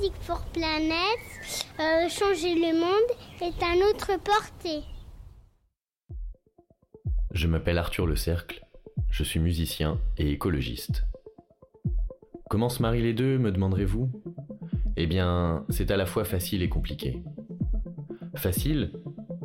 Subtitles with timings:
[0.00, 1.18] Music for Planet,
[1.78, 4.82] euh, changer le monde est à notre portée.
[7.32, 8.64] Je m'appelle Arthur Le Cercle,
[9.10, 11.04] je suis musicien et écologiste.
[12.48, 14.10] Comment se marient les deux, me demanderez-vous?
[14.96, 17.22] Eh bien, c'est à la fois facile et compliqué.
[18.36, 18.92] Facile,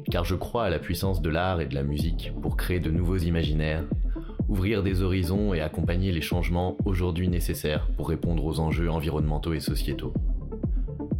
[0.09, 2.91] car je crois à la puissance de l'art et de la musique pour créer de
[2.91, 3.85] nouveaux imaginaires,
[4.47, 9.59] ouvrir des horizons et accompagner les changements aujourd'hui nécessaires pour répondre aux enjeux environnementaux et
[9.59, 10.13] sociétaux.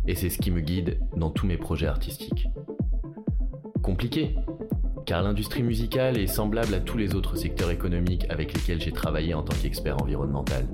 [0.07, 2.47] Et c'est ce qui me guide dans tous mes projets artistiques.
[3.81, 4.35] Compliqué,
[5.05, 9.33] car l'industrie musicale est semblable à tous les autres secteurs économiques avec lesquels j'ai travaillé
[9.33, 10.67] en tant qu'expert environnemental.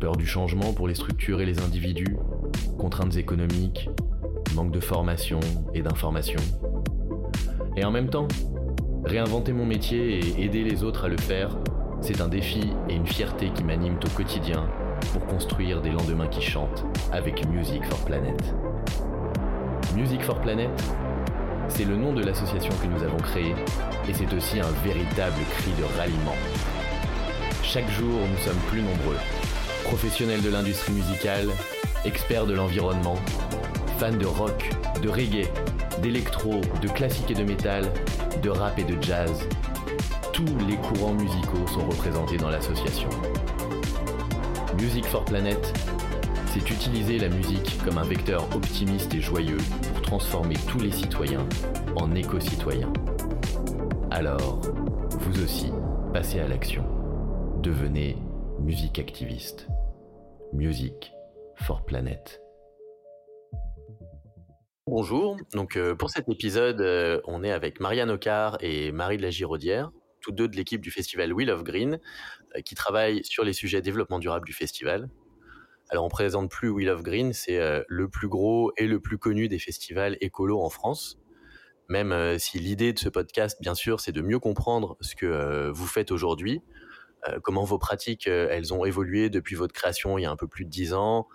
[0.00, 2.16] Peur du changement pour les structures et les individus,
[2.78, 3.90] contraintes économiques,
[4.54, 5.40] manque de formation
[5.74, 6.40] et d'information.
[7.76, 8.28] Et en même temps,
[9.04, 11.56] réinventer mon métier et aider les autres à le faire,
[12.00, 14.68] c'est un défi et une fierté qui m'animent au quotidien
[15.12, 18.54] pour construire des lendemains qui chantent avec Music for Planet.
[19.94, 20.70] Music for Planet,
[21.68, 23.54] c'est le nom de l'association que nous avons créée
[24.08, 26.36] et c'est aussi un véritable cri de ralliement.
[27.62, 29.16] Chaque jour, nous sommes plus nombreux.
[29.84, 31.48] Professionnels de l'industrie musicale,
[32.04, 33.16] experts de l'environnement,
[33.98, 34.70] fans de rock,
[35.02, 35.48] de reggae,
[36.02, 37.84] d'électro, de classique et de métal,
[38.42, 39.46] de rap et de jazz.
[40.32, 43.08] Tous les courants musicaux sont représentés dans l'association.
[44.76, 45.72] Music for Planet,
[46.46, 49.56] c'est utiliser la musique comme un vecteur optimiste et joyeux
[49.92, 51.48] pour transformer tous les citoyens
[51.96, 52.92] en éco-citoyens.
[54.10, 54.60] Alors,
[55.10, 55.72] vous aussi,
[56.12, 56.84] passez à l'action.
[57.62, 58.16] Devenez
[58.60, 59.66] musique activiste.
[60.52, 61.12] Music
[61.56, 62.40] for Planet.
[64.86, 69.22] Bonjour, donc euh, pour cet épisode, euh, on est avec Marianne Ocar et Marie de
[69.22, 71.98] la Giraudière, tous deux de l'équipe du festival Wheel of Green,
[72.56, 75.08] euh, qui travaillent sur les sujets développement durable du festival.
[75.90, 79.48] Alors on présente plus Wheel of Green, c'est le plus gros et le plus connu
[79.48, 81.18] des festivals écolos en France.
[81.88, 85.86] Même si l'idée de ce podcast, bien sûr, c'est de mieux comprendre ce que vous
[85.86, 86.60] faites aujourd'hui,
[87.42, 90.66] comment vos pratiques, elles ont évolué depuis votre création il y a un peu plus
[90.66, 91.26] de dix ans,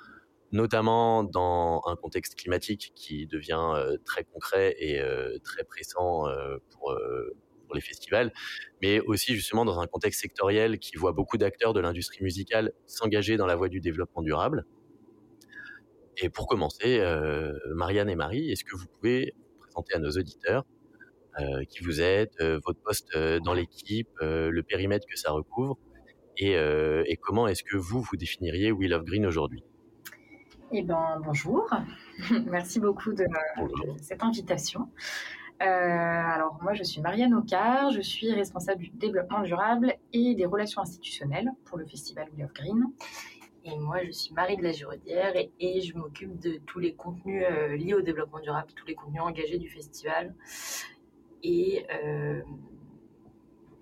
[0.51, 3.73] notamment dans un contexte climatique qui devient
[4.05, 5.01] très concret et
[5.43, 6.25] très pressant
[6.69, 6.95] pour
[7.73, 8.31] les festivals,
[8.81, 13.37] mais aussi justement dans un contexte sectoriel qui voit beaucoup d'acteurs de l'industrie musicale s'engager
[13.37, 14.65] dans la voie du développement durable.
[16.17, 20.63] Et pour commencer, euh, Marianne et Marie, est-ce que vous pouvez présenter à nos auditeurs
[21.39, 25.77] euh, qui vous êtes, euh, votre poste dans l'équipe, le périmètre que ça recouvre,
[26.37, 29.63] et, et comment est-ce que vous, vous définiriez Wheel of Green aujourd'hui?
[30.75, 31.69] Eh ben, bonjour.
[32.47, 33.25] Merci beaucoup de,
[34.01, 34.89] cette invitation.
[35.63, 40.45] Euh, alors moi je suis Marianne Ocar, je suis responsable du développement durable et des
[40.45, 42.83] relations institutionnelles pour le festival We of Green.
[43.63, 47.45] Et moi je suis Marie de la Giraudière et, je m'occupe de tous les contenus
[47.49, 50.35] euh, liés au développement durable, tous les contenus engagés du festival.
[51.43, 52.41] Et euh,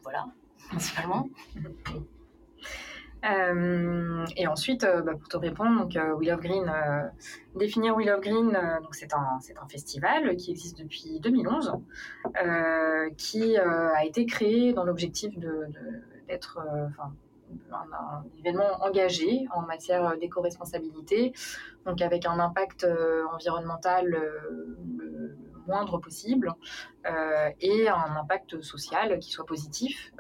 [0.03, 0.27] voilà,
[0.69, 1.29] principalement.
[3.23, 6.71] Euh, et ensuite, euh, bah, pour te répondre, donc euh, Green,
[7.55, 8.51] définir Wheel of Green,
[8.81, 11.73] donc c'est un un festival qui existe depuis 2011,
[13.17, 15.67] qui a été créé dans l'objectif de
[16.27, 17.13] d'être, enfin
[17.71, 21.33] un, événement engagé en matière d'éco-responsabilité,
[21.85, 22.87] donc avec un impact
[23.33, 24.15] environnemental
[25.71, 26.53] le moindre possible
[27.59, 30.11] et un impact social qui soit positif,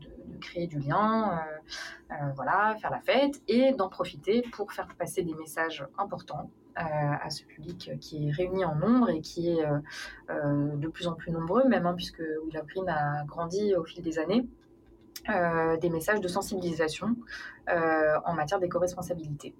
[0.00, 4.88] de, créer du lien, euh, euh, voilà, faire la fête et d'en profiter pour faire
[4.98, 9.50] passer des messages importants euh, à ce public qui est réuni en nombre et qui
[9.50, 9.64] est
[10.28, 14.18] de plus en plus nombreux, même hein, puisque Willow Green a grandi au fil des
[14.18, 14.46] années.
[15.80, 17.16] des messages de sensibilisation
[17.66, 19.54] en matière d'éco-responsabilité.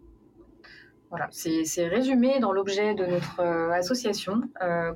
[1.17, 3.41] Voilà, c'est résumé dans l'objet de notre
[3.73, 4.43] association,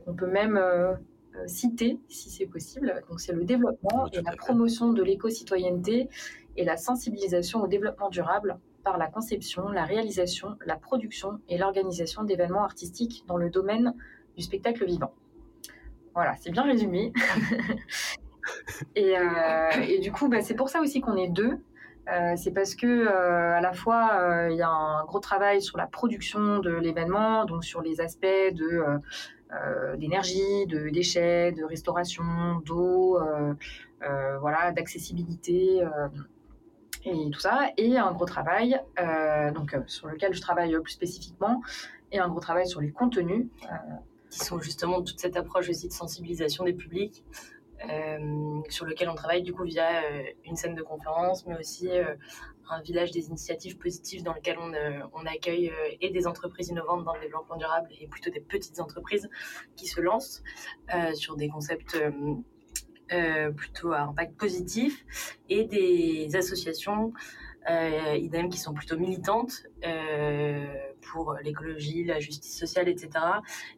[0.04, 0.58] qu'on peut même
[1.36, 3.03] euh, citer, si c'est possible.
[3.08, 6.08] Donc, c'est le développement et la promotion de l'éco-citoyenneté
[6.56, 12.25] et la sensibilisation au développement durable par la conception, la réalisation, la production et l'organisation
[12.25, 13.94] d'événements artistiques dans le domaine
[14.37, 15.12] du spectacle vivant.
[16.14, 17.12] Voilà, c'est bien résumé.
[18.96, 21.58] et, euh, et, du coup, bah, c'est pour ça aussi qu'on est deux.
[22.08, 25.87] Euh, c'est parce que à la fois il y a un gros travail sur la
[25.87, 29.00] production de l'événement, donc sur les aspects de
[29.52, 33.52] euh, d'énergie, de déchets, de restauration, d'eau, euh,
[34.02, 35.82] euh, voilà, d'accessibilité
[37.05, 38.81] et tout ça, et un gros travail
[39.55, 41.62] donc sur lequel je travaille plus spécifiquement,
[42.12, 43.47] et un gros travail sur les contenus.
[44.31, 47.25] qui sont justement toute cette approche aussi de sensibilisation des publics
[48.69, 50.03] sur lequel on travaille du coup via
[50.44, 51.88] une scène de conférence, mais aussi
[52.69, 57.21] un village des initiatives positives dans lequel on, accueille et des entreprises innovantes dans le
[57.21, 59.29] développement durable et plutôt des petites entreprises
[59.77, 60.43] qui se lancent
[61.15, 61.99] sur des concepts
[63.56, 67.12] plutôt à impact positif et des associations
[67.69, 73.11] euh, idem qui sont plutôt militantes euh, pour l'écologie, la justice sociale, etc.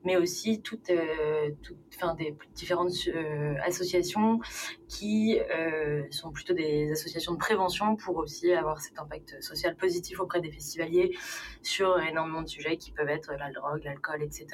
[0.05, 4.41] Mais aussi toutes, euh, toutes enfin, des différentes euh, associations
[4.89, 10.21] qui euh, sont plutôt des associations de prévention pour aussi avoir cet impact social positif
[10.21, 11.17] auprès des festivaliers
[11.63, 14.47] sur énormément de sujets qui peuvent être la drogue, l'alcool, etc.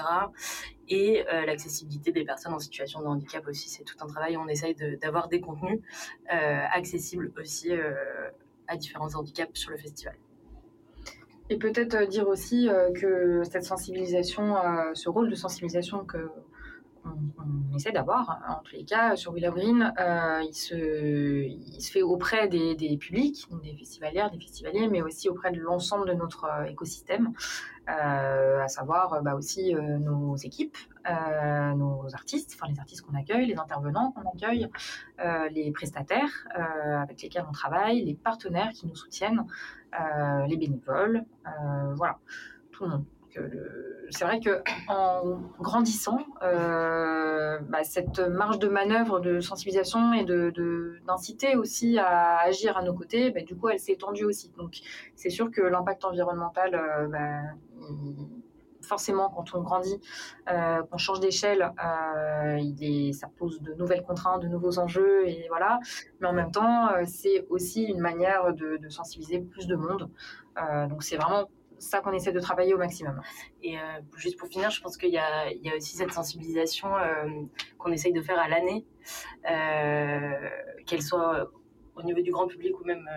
[0.90, 4.38] Et l'accessibilité des personnes en situation de handicap aussi, c'est tout un travail.
[4.38, 5.80] On essaye d'avoir des contenus
[6.28, 7.72] accessibles aussi
[8.68, 10.16] à différents handicaps sur le festival.
[11.50, 16.28] Et peut-être euh, dire aussi euh, que cette sensibilisation, euh, ce rôle de sensibilisation que
[17.38, 20.74] on, essaie d'avoir, hein, en tous les cas, sur Willow Green, il, se,
[21.44, 26.08] il se fait auprès des, publics, des festivalières, des festivaliers, mais aussi auprès de l'ensemble
[26.08, 27.32] de notre écosystème,
[27.86, 30.76] à savoir bah, aussi nos équipes,
[31.06, 34.68] nos artistes, enfin les artistes qu'on accueille, les intervenants qu'on accueille,
[35.52, 39.44] les prestataires avec lesquels on travaille, les partenaires qui nous soutiennent.
[39.98, 42.18] Euh, les bénévoles, euh, voilà,
[42.72, 43.04] tout le monde.
[44.10, 51.52] C'est vrai que en grandissant, euh, bah, cette marge de manœuvre de sensibilisation et d'inciter
[51.52, 54.50] de, aussi à agir à nos côtés, bah, du coup, elle s'est étendue aussi.
[54.56, 54.78] Donc,
[55.14, 56.70] c'est sûr que l'impact environnemental,
[57.12, 57.42] bah,
[58.88, 60.00] forcément, quand on grandit,
[60.50, 65.78] euh, qu'on change d'échelle, euh, ça pose de nouvelles contraintes, de nouveaux enjeux, et voilà.
[66.20, 70.10] Mais en même temps, euh, c'est aussi une manière de, sensibiliser plus de monde.
[70.88, 71.44] donc, c'est vraiment
[71.78, 73.20] ça qu'on essaie de travailler au maximum.
[73.62, 73.76] Et
[74.16, 76.90] juste pour finir, je pense qu'il y, a aussi cette sensibilisation
[77.78, 78.84] qu'on essaye de faire à l'année,
[80.86, 81.50] qu'elle soit
[81.96, 83.08] au niveau du grand public ou même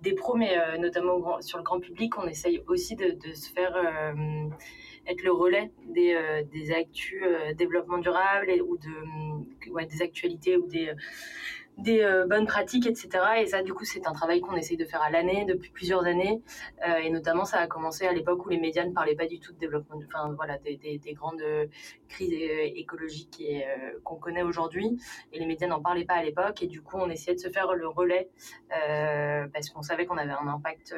[0.00, 3.76] des pros, mais notamment sur le grand public, on essaye aussi de, se faire
[5.08, 10.92] être le relais des, euh, actus euh, développement durable et, ou des actualités ou des
[11.78, 13.08] des euh, bonnes pratiques, etc.
[13.38, 16.04] Et ça, du coup, c'est un travail qu'on essaye de faire à l'année, depuis plusieurs
[16.04, 16.42] années.
[16.86, 19.38] Euh, et notamment, ça a commencé à l'époque où les médias ne parlaient pas du
[19.38, 21.66] tout de développement, enfin voilà, des, des, des grandes euh,
[22.08, 23.42] crises écologiques
[24.02, 24.98] qu'on connaît aujourd'hui.
[25.32, 26.62] Et les médias n'en parlaient pas à l'époque.
[26.62, 28.28] Et du coup, on essayait de se faire le relais
[29.52, 30.94] parce qu'on savait qu'on avait un impact.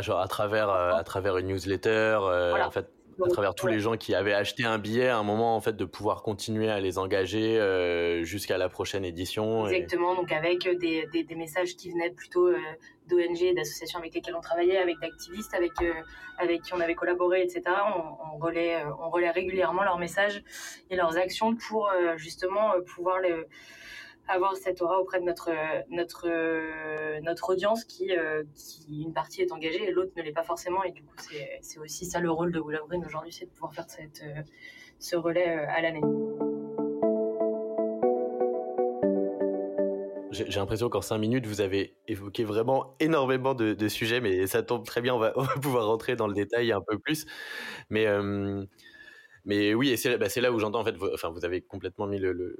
[0.00, 4.14] Genre à travers, à travers une newsletter, en fait à travers tous les gens qui
[4.14, 7.58] avaient acheté un billet à un moment en fait de pouvoir continuer à les engager
[7.58, 9.66] euh, jusqu'à la prochaine édition.
[9.66, 12.58] Exactement, donc avec des, des, des, messages qui venaient plutôt euh,
[13.08, 15.92] d'ONG, d'associations avec lesquelles on travaillait, avec d'activistes avec euh,
[16.38, 17.62] avec qui on avait collaboré, etc.
[17.96, 20.42] On, on relaie on relaie régulièrement leurs messages
[20.90, 23.34] et leurs actions pour justement pouvoir les
[24.28, 25.50] avoir cette aura auprès de notre
[27.20, 30.82] notre audience qui, euh, qui une partie est engagée et l'autre ne l'est pas forcément
[30.84, 31.14] et du coup
[31.60, 34.42] c'est aussi ça le rôle de Willow Green aujourd'hui c'est de pouvoir faire cette euh,
[34.98, 36.00] ce relais euh, à l'année.
[40.32, 44.84] J'ai l'impression qu'en cinq minutes, vous avez évoqué vraiment énormément de, sujets, mais ça tombe
[44.84, 45.32] très bien, on va,
[45.62, 47.24] pouvoir rentrer dans le détail un peu plus.
[47.88, 48.62] Mais, euh,
[49.46, 52.06] mais oui, et c'est bah, là où j'entends, en fait, vous, enfin, vous avez complètement
[52.06, 52.58] mis le,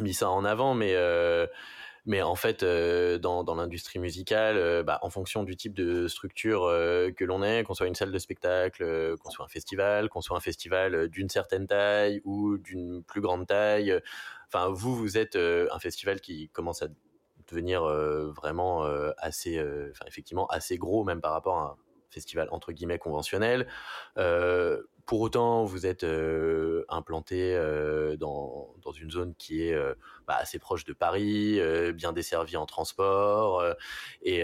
[0.00, 1.46] mis ça en avant, mais euh,
[2.06, 6.08] mais en fait, euh, dans, dans l'industrie musicale, euh, bah, en fonction du type de
[6.08, 6.62] structure
[7.16, 10.36] que l'on est, qu'on soit une salle de spectacle, qu'on soit un festival, qu'on soit
[10.36, 14.00] un festival d'une certaine taille ou d'une plus grande taille,
[14.46, 16.88] enfin vous, vous êtes un festival qui commence à
[17.48, 18.84] devenir vraiment
[19.18, 19.62] assez,
[20.06, 21.76] effectivement assez gros même par rapport à un
[22.10, 23.66] festival entre guillemets conventionnel.
[25.08, 29.94] Pour autant, vous êtes euh, implanté euh, dans, dans, une zone qui est euh,
[30.26, 31.58] bah, assez proche de Paris,
[31.94, 33.64] bien desservie en transport.
[34.22, 34.42] et,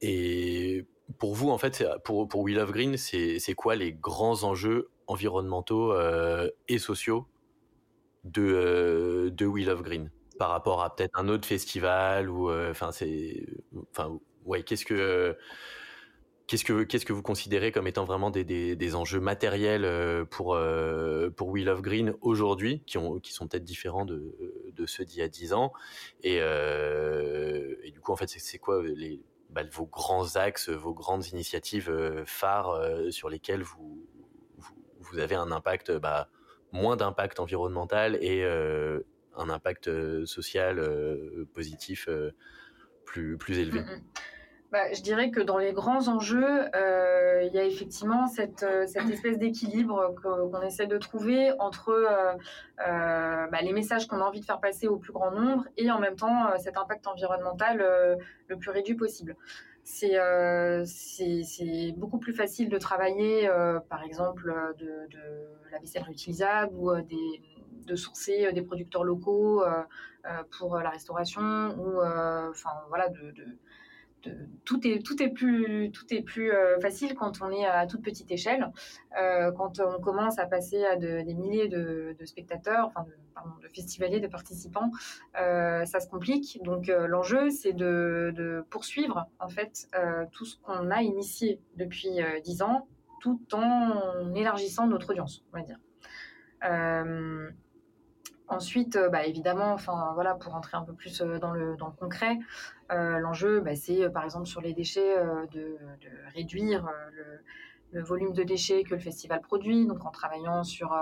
[0.00, 0.86] et
[1.18, 5.92] pour vous, en fait, pour, pour We Love Green, c'est quoi les grands enjeux environnementaux
[6.68, 7.26] et sociaux
[8.22, 13.46] de, de We Love Green par rapport à peut-être un autre festival ou enfin c'est
[13.90, 15.36] enfin ouais qu'est-ce que
[16.46, 20.26] Qu'est-ce que qu'est-ce que vous considérez comme étant vraiment des, des, des enjeux matériels euh,
[20.26, 24.36] pour euh, pour We Love Green aujourd'hui, qui ont qui sont peut-être différents de
[24.74, 25.72] de ceux d'il y a dix ans,
[26.22, 30.92] et, euh, et du coup en fait c'est quoi les bah, vos grands axes, vos
[30.92, 31.90] grandes initiatives
[32.26, 32.78] phares
[33.10, 34.04] sur lesquelles vous,
[34.98, 36.28] vous, avez un impact bah,
[36.72, 39.88] moins d'impact environnemental et un impact
[40.26, 40.82] social
[41.54, 42.08] positif
[43.06, 43.80] plus plus élevé?
[44.74, 48.82] Bah, je dirais que dans les grands enjeux, euh, il y a effectivement cette, euh,
[48.82, 54.44] espèce d'équilibre qu'on essaie de trouver entre euh, bah, les messages qu'on a envie de
[54.44, 58.70] faire passer au plus grand nombre et en même temps cet impact environnemental le plus
[58.70, 59.36] réduit possible.
[59.84, 60.18] C'est
[61.96, 63.48] beaucoup plus facile de travailler,
[63.88, 65.06] par exemple, de,
[65.70, 69.62] la vaisselle réutilisable ou de sourcer des producteurs locaux
[70.58, 72.00] pour la restauration ou
[72.50, 73.32] enfin voilà de,
[74.64, 78.02] tout est tout est plus tout est plus euh, facile quand on est à toute
[78.02, 78.70] petite échelle.
[79.20, 83.06] Euh, quand on commence à passer à des milliers de, spectateurs, enfin
[83.62, 84.90] de, festivaliers, de participants,
[85.40, 86.60] euh, ça se complique.
[86.62, 89.88] Donc l'enjeu c'est de, poursuivre en fait
[90.32, 92.86] tout ce qu'on a initié depuis dix ans,
[93.20, 95.78] tout en élargissant notre audience, on va dire.
[98.48, 101.86] Ensuite, euh, bah, évidemment, enfin voilà, pour entrer un peu plus euh, dans le, dans
[101.86, 102.38] le concret,
[102.92, 105.16] euh, l'enjeu, bah, c'est par exemple sur les déchets
[105.52, 105.78] de,
[106.34, 106.86] réduire
[107.92, 110.92] le, volume de déchets que le festival produit, donc en travaillant sur,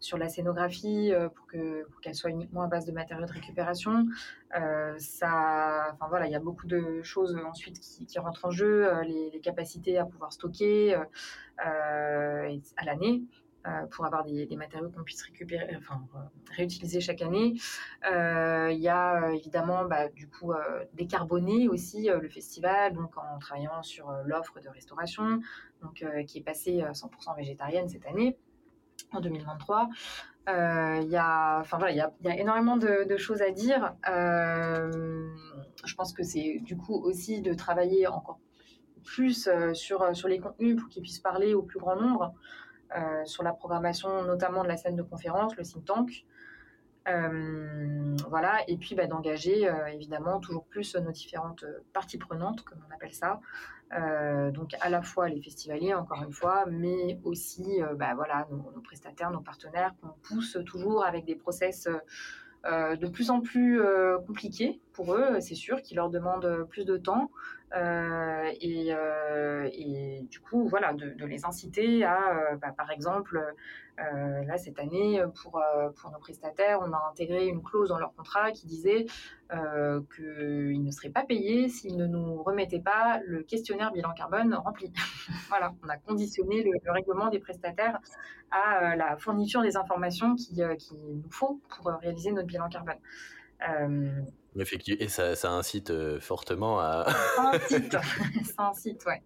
[0.00, 4.06] sur la scénographie pour que qu'elle soit uniquement à base de matériaux de récupération.
[4.54, 9.98] enfin voilà, il y a beaucoup de choses ensuite qui, rentrent en jeu, les, capacités
[9.98, 10.94] à pouvoir stocker
[11.58, 13.24] à l'année.
[13.66, 16.00] Euh, pour avoir des, matériaux qu'on puisse récupérer, enfin,
[16.56, 17.54] réutiliser chaque année.
[18.08, 20.52] Euh, il y a euh, évidemment bah, du coup
[20.94, 25.40] décarboner aussi le festival, donc en travaillant sur l'offre de restauration,
[25.82, 28.38] donc qui est passée 100% végétarienne cette année
[29.12, 29.88] en 2023.
[30.46, 33.96] Il y, a, enfin, voilà, a, y a énormément de, de, choses à dire.
[34.06, 38.38] je pense que c'est du coup aussi de travailler encore
[39.04, 42.34] plus sur, sur les contenus pour qu'ils puissent parler au plus grand nombre.
[42.96, 46.24] Euh, sur la programmation, notamment de la scène de conférence, le think tank.
[47.06, 52.78] Euh, voilà, et puis bah, d'engager euh, évidemment toujours plus nos différentes parties prenantes, comme
[52.88, 53.40] on appelle ça.
[54.52, 58.80] donc à la fois les festivaliers, encore une fois, mais aussi bah, voilà, nos, nos,
[58.80, 61.88] prestataires, nos partenaires qu'on pousse toujours avec des process
[62.66, 66.84] euh, de plus en plus euh, compliqué pour eux, c'est sûr, qui leur demandent plus
[66.84, 67.30] de temps.
[67.76, 68.88] Euh, et,
[69.72, 73.54] et, du coup, voilà, de, de les inciter à, bah, par exemple,
[73.98, 75.62] euh, là, cette année, pour,
[75.96, 79.06] pour nos prestataires, on a intégré une clause dans leur contrat qui disait
[79.50, 84.52] euh, qu'ils ne seraient pas payés s'ils ne nous remettaient pas le questionnaire bilan carbone
[84.52, 84.92] rempli.
[85.48, 87.98] voilà, on a conditionné le, règlement des prestataires
[88.50, 92.98] à euh, la fourniture des informations qu'il qui nous faut pour réaliser notre bilan carbone.
[93.66, 94.10] Euh,
[94.58, 97.06] Effectivement, et ça, ça incite fortement à.
[97.36, 97.92] ça incite,
[98.54, 99.22] ça incite, ouais.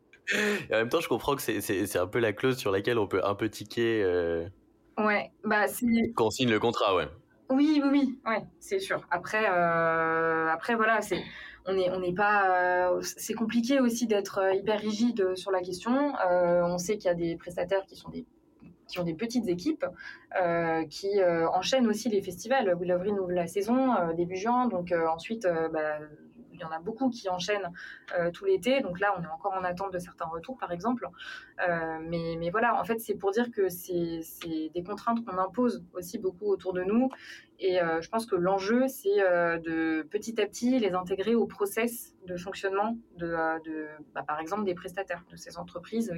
[0.70, 3.08] Et en même temps, je comprends que c'est un peu la clause sur laquelle on
[3.08, 4.04] peut un peu tiquer.
[4.98, 6.12] Ouais, bah c'est.
[6.14, 7.08] Qu'on signe le contrat, ouais.
[7.50, 9.06] Oui, oui, oui, ouais, c'est sûr.
[9.10, 11.22] Après, euh, après voilà, c'est
[11.66, 12.90] on n'est on n'est pas.
[12.90, 16.14] Euh, c'est compliqué aussi d'être euh, hyper rigide sur la question.
[16.24, 18.26] on sait qu'il y a des prestataires qui sont des
[18.88, 19.86] qui ont des petites équipes,
[20.90, 22.74] qui enchaînent aussi les festivals.
[22.74, 25.98] Will of ouvre la saison début juin, donc ensuite, bah,
[26.62, 27.70] y en a beaucoup qui enchaînent
[28.18, 28.80] euh, tout l'été.
[28.80, 31.08] Donc là, on est encore en attente de certains retours, par exemple.
[31.66, 34.22] Euh, mais, voilà, en fait, c'est pour dire que c'est
[34.74, 37.10] des contraintes qu'on impose aussi beaucoup autour de nous.
[37.58, 42.14] Et euh, je pense que l'enjeu, c'est de petit à petit les intégrer au process
[42.26, 43.36] de fonctionnement de,
[44.14, 46.12] bah, par exemple, des prestataires de ces entreprises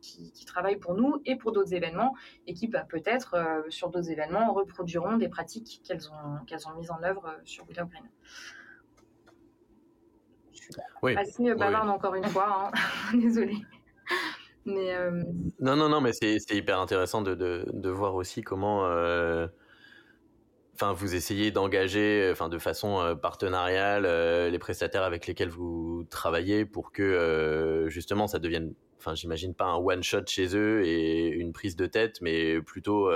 [0.00, 2.14] qui, travaillent pour nous et pour d'autres événements
[2.46, 7.36] et qui bah, peut-être sur d'autres événements reproduiront des pratiques qu'elles ont, mises en œuvre
[7.44, 8.08] sur Willow Green
[11.02, 11.16] oui.
[11.16, 12.72] assez bavarde encore une fois.
[12.72, 13.12] Hein.
[13.18, 13.62] Désolée.
[14.66, 15.22] Mais euh,
[15.60, 18.84] Non, non, non, mais c'est hyper intéressant de, de, de, voir aussi comment.
[18.86, 19.46] Euh,
[20.74, 24.02] enfin, vous essayez d'engager, enfin, de façon euh, partenariale,
[24.50, 29.76] les prestataires avec lesquels vous travaillez pour que justement ça devienne, enfin, j'imagine pas un
[29.76, 33.08] one shot chez eux et une prise de tête, mais plutôt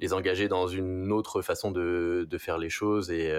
[0.00, 3.32] les engager dans une autre façon de, de faire les choses et.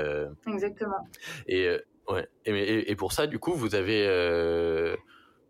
[0.47, 1.07] Exactement.
[1.47, 1.77] Et
[2.09, 2.27] Ouais.
[2.45, 4.95] Et, pour ça, du coup, vous avez, euh,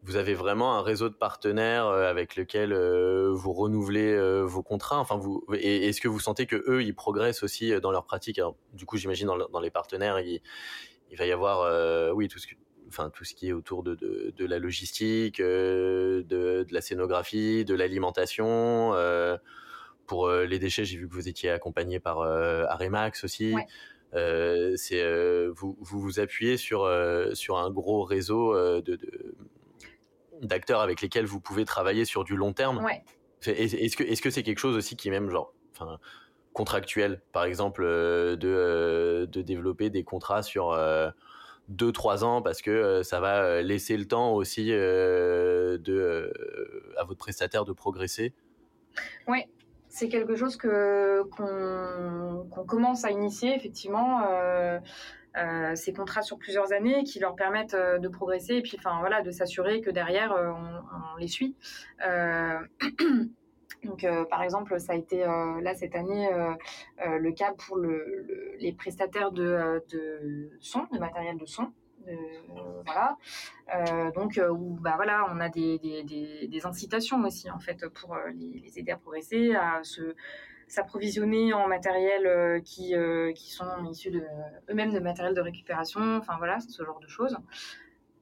[0.04, 5.00] vous avez vraiment un réseau de partenaires euh, avec lequel euh, vous renouvelez vos contrats.
[5.00, 8.42] Enfin, vous, est-ce que vous sentez que eux, ils progressent aussi dans leur pratique?
[8.74, 10.42] Du coup, j'imagine dans, dans, les partenaires, il,
[11.12, 12.48] il va y avoir, oui, tout ce,
[12.90, 17.64] enfin, tout ce qui est autour de, de, de la logistique, de, de, la scénographie,
[17.64, 18.94] de l'alimentation.
[20.08, 23.54] pour les déchets, j'ai vu que vous étiez accompagné par Aremax aussi.
[23.54, 23.66] Ouais.
[24.16, 29.00] Euh, c'est euh, vous, vous, vous appuyez sur euh, sur un gros réseau de,
[30.42, 32.84] d'acteurs avec lesquels vous pouvez travailler sur du long terme.
[32.84, 33.04] Ouais.
[33.46, 36.00] Est-ce que est-ce que c'est quelque chose aussi qui est même genre enfin
[36.54, 40.78] contractuel par exemple de de développer des contrats sur
[41.72, 46.34] 2-3 ans parce que ça va laisser le temps aussi de,
[46.98, 48.34] à votre prestataire de progresser?
[49.28, 49.46] Oui,
[50.00, 54.22] c'est quelque chose que qu'on commence à initier effectivement.
[54.24, 54.80] Euh,
[55.38, 58.98] euh, ces contrats sur plusieurs années qui leur permettent euh, de progresser et puis enfin
[59.00, 61.56] voilà de s'assurer que derrière on, les suit.
[63.86, 66.30] Donc, par exemple, ça a été là cette année
[66.98, 68.26] le cas pour le,
[68.60, 71.72] les prestataires de, de son, de matériel de son.
[72.08, 73.18] Euh, voilà.
[73.76, 77.88] Euh, donc, euh, où, bah, voilà, on a des, des, des, incitations aussi, en fait,
[77.90, 80.16] pour les, aider à progresser, à se
[80.68, 82.94] s'approvisionner en matériel qui,
[83.34, 84.24] qui sont issus de
[84.70, 87.36] eux-mêmes de matériel de récupération, enfin voilà, ce genre de choses.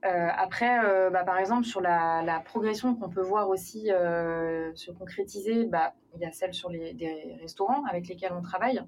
[0.02, 5.94] après, bah, par exemple, sur la, la progression qu'on peut voir aussi se concrétiser, bah,
[6.16, 8.82] il y a celle sur les des restaurants avec lesquels on travaille.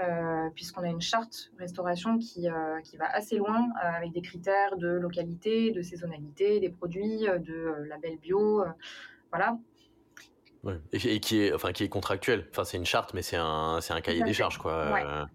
[0.00, 4.22] Euh, puisqu'on a une charte restauration qui, euh, qui va assez loin euh, avec des
[4.22, 8.64] critères de localité, de saisonnalité, des produits, de label bio,
[9.30, 9.58] voilà.
[10.92, 12.46] Et, qui est, enfin, qui est contractuel.
[12.50, 15.28] Enfin, c'est une charte, mais c'est un, c'est un cahier des charges, quoi.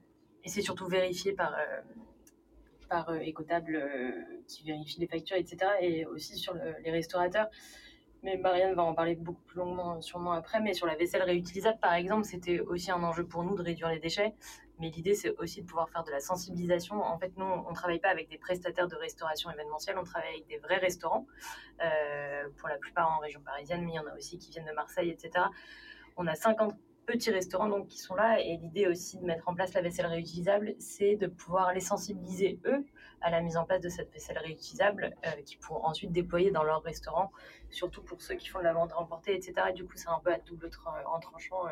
[0.44, 1.56] Et c'est surtout vérifié par,
[2.90, 3.84] par Ecotable
[4.48, 5.58] qui vérifie les factures, etc.
[5.82, 7.48] Et aussi sur les restaurateurs
[8.28, 10.60] mais Marianne va en parler beaucoup plus longuement euh, sûrement après.
[10.60, 13.88] Mais sur la vaisselle réutilisable, par exemple, c'était aussi un enjeu pour nous de réduire
[13.88, 14.34] les déchets.
[14.80, 17.02] Mais l'idée, c'est aussi de pouvoir faire de la sensibilisation.
[17.02, 20.30] En fait, nous, on ne travaille pas avec des prestataires de restauration événementielle, on travaille
[20.30, 21.26] avec des vrais restaurants,
[21.82, 24.68] euh, pour la plupart en région parisienne, mais il y en a aussi qui viennent
[24.68, 25.46] de Marseille, etc.
[26.18, 29.56] On a 50 petits restaurants donc qui sont là et l'idée aussi de mettre en
[29.56, 32.86] place la vaisselle réutilisable, c'est de pouvoir les sensibiliser eux
[33.22, 36.64] à la mise en place de cette vaisselle réutilisable euh, qui pourront ensuite déployer dans
[36.64, 37.32] leur restaurant,
[37.70, 39.54] surtout pour ceux qui font de la vente remportée, etc.
[39.70, 40.70] Et du coup, c'est un peu à double
[41.06, 41.68] en tranchant.
[41.68, 41.72] Euh,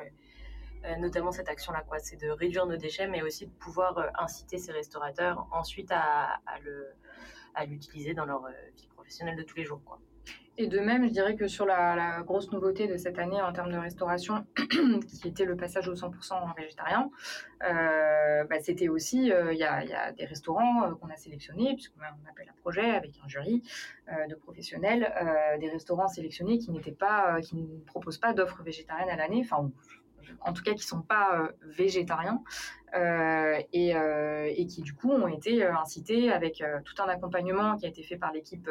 [0.85, 1.97] euh, notamment cette action-là, quoi.
[1.97, 6.39] C'est de réduire nos déchets, mais aussi de pouvoir inciter ces restaurateurs ensuite à,
[7.55, 9.99] à l'utiliser dans leur vie professionnelle de tous les jours, quoi.
[10.57, 13.71] Et de même, je dirais que sur la, grosse nouveauté de cette année en termes
[13.71, 14.45] de restauration,
[15.21, 17.09] qui était le passage au 100% végétarien,
[17.63, 22.01] euh, bah, c'était aussi, euh, il y, a, des restaurants euh, qu'on a sélectionnés, puisqu'on
[22.29, 23.63] appelle un projet avec un jury
[24.29, 25.11] de professionnels,
[25.59, 29.43] des restaurants sélectionnés qui n'étaient pas, qui ne proposent pas d'offres végétariennes à l'année,
[30.41, 32.41] en tout cas qui sont pas végétariens,
[33.73, 38.03] et, et, qui du coup ont été incités avec tout un accompagnement qui a été
[38.03, 38.69] fait par l'équipe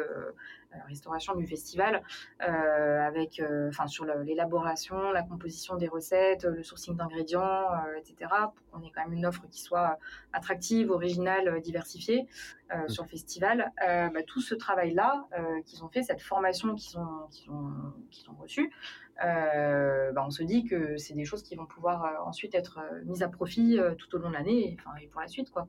[0.87, 2.01] restauration du festival,
[2.41, 8.31] euh, avec, euh, enfin, sur l'élaboration, la composition des recettes, le sourcing d'ingrédients, euh, etc.
[8.55, 9.97] Pour qu'on ait quand même une offre qui soit
[10.33, 12.27] attractive, originale, diversifiée
[12.73, 12.89] mmh.
[12.89, 13.71] sur le festival.
[13.77, 15.27] Bah, tout ce travail-là
[15.65, 18.71] qu'ils ont fait, cette formation qu'ils ont, qu'ils ont, qu'ils ont reçue,
[19.19, 23.29] bah, on se dit que c'est des choses qui vont pouvoir ensuite être mises à
[23.29, 25.67] profit tout au long de l'année, enfin, et pour la suite, quoi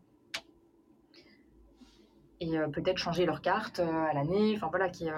[2.41, 5.15] et euh, peut-être changer leur carte euh, à l'année, enfin voilà, qui, euh,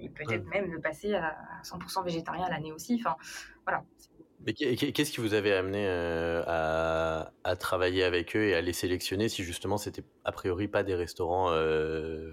[0.00, 3.16] et peut-être même le passer à 100% végétarien à l'année aussi, enfin
[3.64, 3.84] voilà.
[4.52, 9.42] Qu'est-ce qui vous avait amené à, à, travailler avec eux et à les sélectionner si
[9.42, 11.50] justement c'était a priori pas des restaurants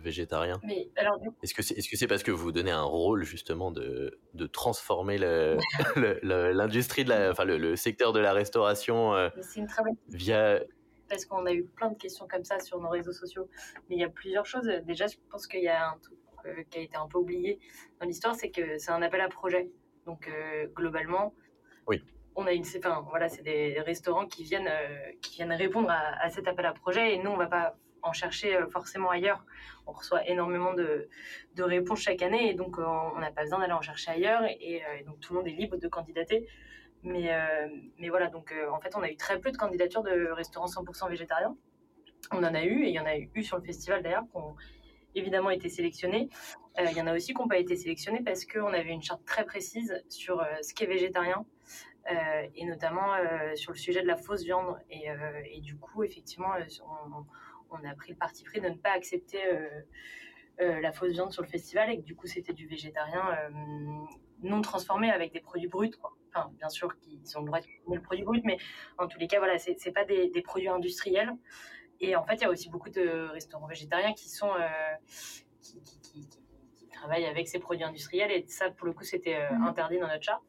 [0.01, 0.59] végétariens?
[0.63, 4.47] Mais alors Est-ce que c'est parce que vous vous donnez un rôle justement de, de
[4.47, 5.17] transformer
[6.23, 9.13] l'industrie de la, enfin le, secteur de la restauration
[10.09, 10.61] via
[11.07, 13.47] parce qu'on a eu plein de questions comme ça sur nos réseaux sociaux.
[13.89, 14.67] Mais il y a plusieurs choses.
[14.85, 17.59] Déjà, je pense qu'il y a un truc euh, qui a été un peu oublié
[17.99, 19.69] dans l'histoire, c'est que c'est un appel à projet.
[20.05, 21.33] Donc, euh, globalement,
[21.87, 22.03] oui.
[22.35, 26.29] on a une, enfin, voilà, c'est des restaurants qui viennent, euh, qui viennent répondre à,
[26.29, 29.43] cet appel à projet et nous, on va pas en chercher forcément ailleurs.
[29.87, 31.09] On reçoit énormément de,
[31.55, 34.83] de réponses chaque année et donc on n'a pas besoin d'aller en chercher ailleurs et,
[35.07, 36.47] donc tout le monde est libre de candidater.
[37.05, 37.67] Mais, euh,
[37.99, 40.65] mais voilà, donc euh, en fait, on a eu très peu de candidatures de restaurants
[40.65, 41.55] 100% végétariens.
[42.31, 44.25] On en a eu, et il y en a eu sur le festival d'ailleurs,
[45.15, 46.29] évidemment été sélectionnés.
[46.79, 49.01] Euh, il y en a aussi qui n'ont pas été sélectionnés parce qu'on avait une
[49.01, 51.45] charte très précise sur ce qui est végétarien,
[52.53, 53.13] et notamment
[53.55, 54.77] sur le sujet de la fausse viande.
[54.91, 56.49] Et, du coup, effectivement,
[57.71, 59.39] on, a pris le parti pris de ne pas accepter
[60.59, 63.23] la fausse viande sur le festival, et que du coup, c'était du végétarien
[64.43, 65.91] non transformé avec des produits bruts.
[65.99, 66.15] Quoi
[66.57, 68.57] bien sûr qu'ils ont le droit de consommer le produit brut, mais
[68.97, 71.31] en tous les cas, voilà, c'est pas des, produits industriels.
[72.01, 74.67] Et en fait, il y a aussi beaucoup de restaurants végétariens qui sont euh,
[75.61, 76.27] qui,
[76.91, 78.31] travaillent avec ces produits industriels.
[78.31, 79.63] Et ça, pour le coup, c'était euh, mhm.
[79.63, 80.43] interdit dans notre charte.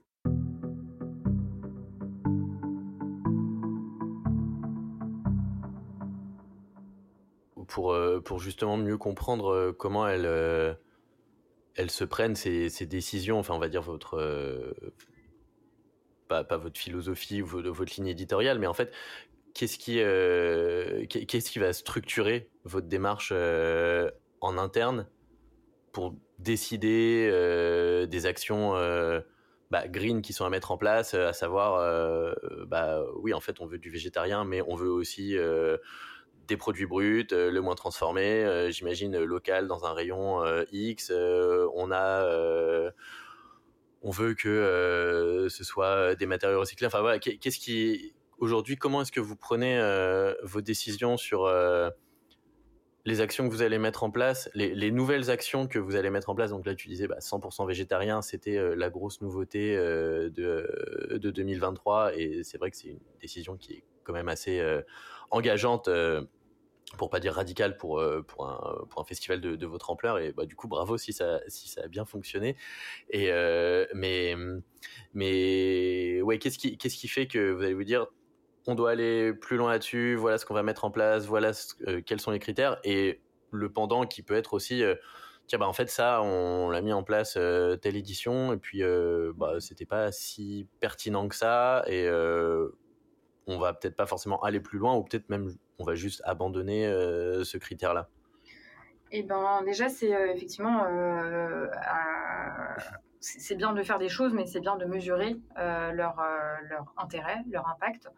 [7.68, 10.78] Pour, euh, pour justement mieux comprendre comment elles,
[11.74, 14.16] elles se prennent ces, ces, décisions, enfin on va dire votre,
[16.28, 18.92] pas, votre philosophie ou votre ligne éditoriale, mais en fait,
[19.56, 19.96] qu'est-ce qui,
[21.26, 25.08] qu'est-ce qui va structurer votre démarche en interne
[25.92, 27.30] pour décider
[28.06, 28.74] des actions
[29.70, 31.80] bah, green qui sont à mettre en place, à savoir,
[32.66, 35.34] bah, oui, en fait, on veut du végétarien, mais on veut aussi
[36.46, 41.10] des produits bruts, le moins transformé, j'imagine local dans un rayon X.
[41.10, 42.92] on a
[44.02, 46.86] on veut que ce soit des matériaux recyclés.
[46.86, 49.80] Enfin voilà, qu'est-ce qui aujourd'hui, comment est-ce que vous prenez
[50.42, 51.46] vos décisions sur
[53.06, 56.28] les actions que vous allez mettre en place, les, nouvelles actions que vous allez mettre
[56.28, 56.50] en place?
[56.50, 61.30] Donc là, tu disais bah, 100% végétarien, c'était euh, la grosse nouveauté euh, de, de,
[61.30, 62.18] 2023.
[62.18, 64.82] Et c'est vrai que c'est une décision qui est quand même assez euh,
[65.30, 65.88] engageante,
[66.98, 70.18] pour pas dire radicale, pour, pour, un, festival de, de, votre ampleur.
[70.18, 72.56] Et bah, du coup, bravo si ça, si ça a bien fonctionné.
[73.10, 73.30] Et,
[73.94, 74.34] mais,
[75.14, 78.08] mais ouais, qu'est-ce qui, qu'est-ce qui fait que vous allez vous dire
[78.66, 81.52] on doit aller plus loin là-dessus, voilà ce qu'on va mettre en place, voilà
[81.86, 83.20] euh, quels sont les critères, et
[83.52, 84.96] le pendant qui peut être aussi, euh,
[85.46, 88.82] tiens, bah en fait ça, on l'a mis en place euh, telle édition, et puis
[89.36, 92.08] bah, c'était pas si pertinent que ça, et
[93.46, 96.84] on va peut-être pas forcément aller plus loin, ou peut-être même on va juste abandonner
[97.44, 98.08] ce critère-là.
[99.12, 100.84] Eh ben déjà c'est effectivement
[103.20, 106.20] c'est bien de faire des choses, mais c'est bien de mesurer leur,
[106.68, 108.10] leur intérêt, leur impact.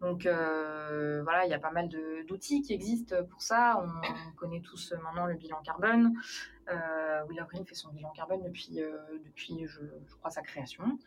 [0.00, 1.88] Donc euh, voilà, il y a pas mal
[2.26, 3.82] d'outils qui existent pour ça.
[3.82, 6.12] On, connaît tous maintenant le bilan carbone.
[6.70, 9.80] Euh, Willow Green fait son bilan carbone depuis, euh, depuis je,
[10.18, 10.98] crois, sa création.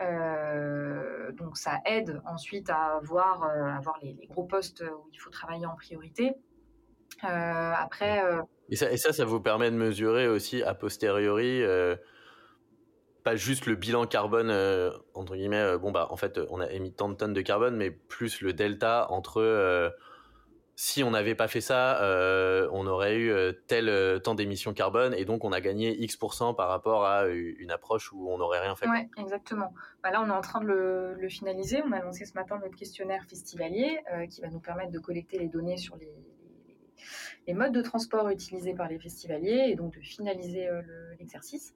[0.00, 3.50] Euh, donc ça aide ensuite à voir,
[4.02, 6.34] les, gros postes où il faut travailler en priorité.
[7.22, 8.22] après.
[8.68, 11.62] Et, ça, ça, vous permet de mesurer aussi a posteriori
[13.22, 16.70] pas juste le bilan carbone euh, entre guillemets euh, bon bah en fait on a
[16.70, 19.90] émis tant de tonnes de carbone mais plus le delta entre euh,
[20.74, 22.00] si on n'avait pas fait ça
[22.72, 23.32] on aurait eu
[23.66, 26.16] tel temps d'émissions carbone et donc on a gagné X
[26.56, 28.88] par rapport à une approche où on n'aurait rien fait.
[28.88, 29.74] Oui, exactement.
[30.02, 31.82] Bah là on est en train de le, le, finaliser.
[31.86, 33.98] On a lancé ce matin notre questionnaire festivalier
[34.30, 36.10] qui va nous permettre de collecter les données sur les,
[37.46, 40.68] les modes de transport utilisés par les festivaliers et donc de finaliser
[41.18, 41.74] l'exercice.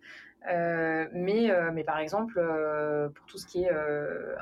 [0.48, 3.70] Euh, mais, euh, mais par exemple, euh, pour tout ce qui est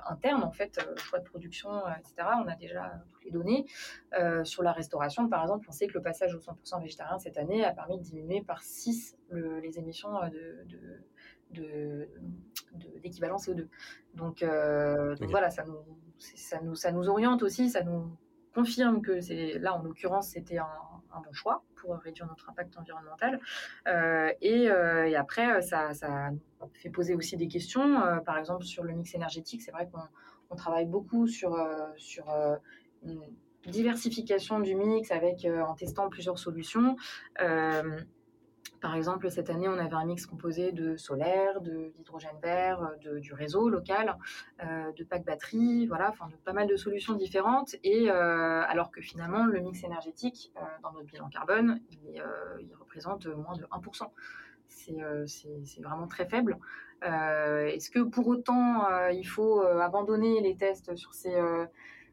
[0.07, 3.67] interne, en fait, choix de production, etc., on a déjà toutes les données.
[4.45, 7.65] sur la restauration, par exemple, on sait que le passage au 100% végétarien cette année
[7.65, 10.11] a permis de diminuer par 6 les émissions
[11.51, 12.09] de,
[13.03, 13.69] d'équivalent CO2.
[14.15, 14.45] Donc,
[15.31, 15.79] voilà, ça nous,
[16.19, 18.11] ça, nous, ça nous oriente aussi, ça nous
[18.55, 20.69] confirme que c'est là en l'occurrence c'était un,
[21.21, 23.41] bon choix pour réduire notre impact environnemental.
[23.89, 26.31] Euh, euh, et, après, euh, ça, ça,
[26.73, 28.01] fait poser aussi des questions.
[28.25, 31.57] par exemple, sur le mix énergétique, c'est vrai qu'on travaille beaucoup sur,
[31.97, 32.25] sur
[33.03, 33.21] une
[33.67, 36.97] diversification du mix avec, en testant plusieurs solutions.
[38.85, 43.33] Par exemple, cette année, on avait un mix composé de solaire, d'hydrogène vert, de, du
[43.33, 44.19] réseau local,
[44.63, 47.77] euh, de packs batterie, voilà, enfin de pas mal de solutions différentes.
[47.83, 52.23] Et euh, alors que finalement, le mix énergétique euh, dans notre bilan carbone, il,
[52.79, 54.11] représente moins de 1%.
[54.69, 56.59] C'est vraiment très faible.
[57.01, 61.35] Est-ce que pour autant, il faut abandonner les tests sur ces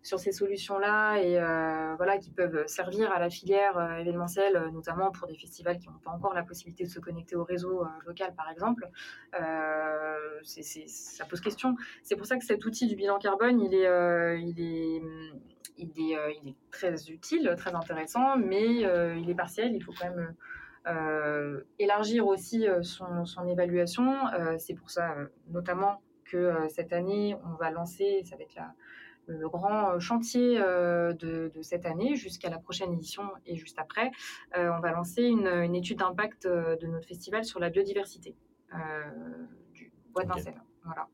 [0.03, 4.71] sur ces solutions-là et euh, voilà qui peuvent servir à la filière euh, événementielle, euh,
[4.71, 7.85] notamment pour des festivals qui n'ont pas encore la possibilité de se connecter au réseau
[8.05, 8.89] local, par exemple.
[10.43, 11.75] ça pose question.
[12.03, 15.01] C'est pour ça que cet outil du bilan carbone, il est, il est,
[15.77, 18.81] il est, il est très utile, très intéressant, mais
[19.19, 19.75] il est partiel.
[19.75, 20.33] Il faut quand même
[21.79, 24.15] élargir aussi son, son évaluation.
[24.57, 25.15] C'est pour ça,
[25.49, 28.73] notamment, que cette année, on va lancer, ça va être la
[29.27, 34.11] le grand chantier euh, de, cette année jusqu'à la prochaine édition et juste après,
[34.57, 38.35] euh, on va lancer une, étude d'impact euh, de notre festival sur la biodiversité
[39.73, 40.61] du bois de Vincennes.
[40.83, 41.07] Voilà.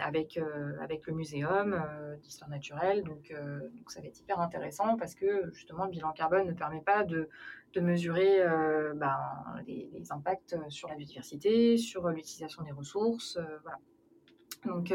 [0.00, 0.38] avec,
[0.80, 1.76] avec le muséum
[2.22, 3.02] d'histoire naturelle.
[3.02, 6.80] Donc, donc, ça va être hyper intéressant parce que justement, le bilan carbone ne permet
[6.80, 7.28] pas de,
[7.74, 8.44] de mesurer
[8.94, 9.18] ben,
[9.66, 13.38] les, les, impacts sur la biodiversité, sur l'utilisation des ressources.
[13.62, 13.78] voilà.
[14.64, 14.92] Donc,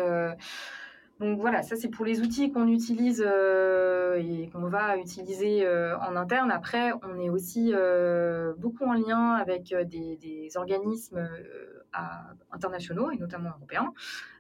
[1.19, 5.97] donc voilà, ça c'est pour les outils qu'on utilise euh, et qu'on va utiliser euh,
[5.99, 6.51] en interne.
[6.51, 11.27] Après, on est aussi euh, beaucoup en lien avec des, organismes
[12.51, 13.93] internationaux et notamment européens.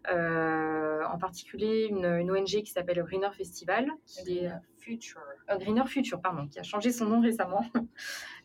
[0.09, 4.41] en particulier une, ONG qui s'appelle Greener Festival, qui
[4.77, 5.21] Future.
[5.59, 7.65] Greener Future, pardon, qui a changé son nom récemment,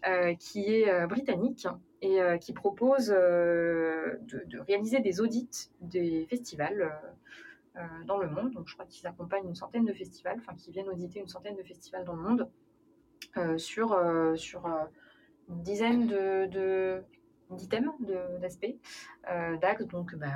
[0.38, 1.66] qui est britannique
[2.02, 6.90] et qui propose de, de, réaliser des audits des festivals
[8.06, 8.52] dans le monde.
[8.52, 11.56] Donc, je crois qu'ils accompagnent une centaine de festivals, enfin, qui viennent auditer une centaine
[11.56, 12.50] de festivals dans le monde
[13.58, 13.98] sur,
[14.36, 14.66] sur
[15.48, 17.02] une dizaine de,
[17.50, 17.92] d'items,
[18.40, 18.76] d'aspects,
[19.60, 20.28] d'axes, donc bah,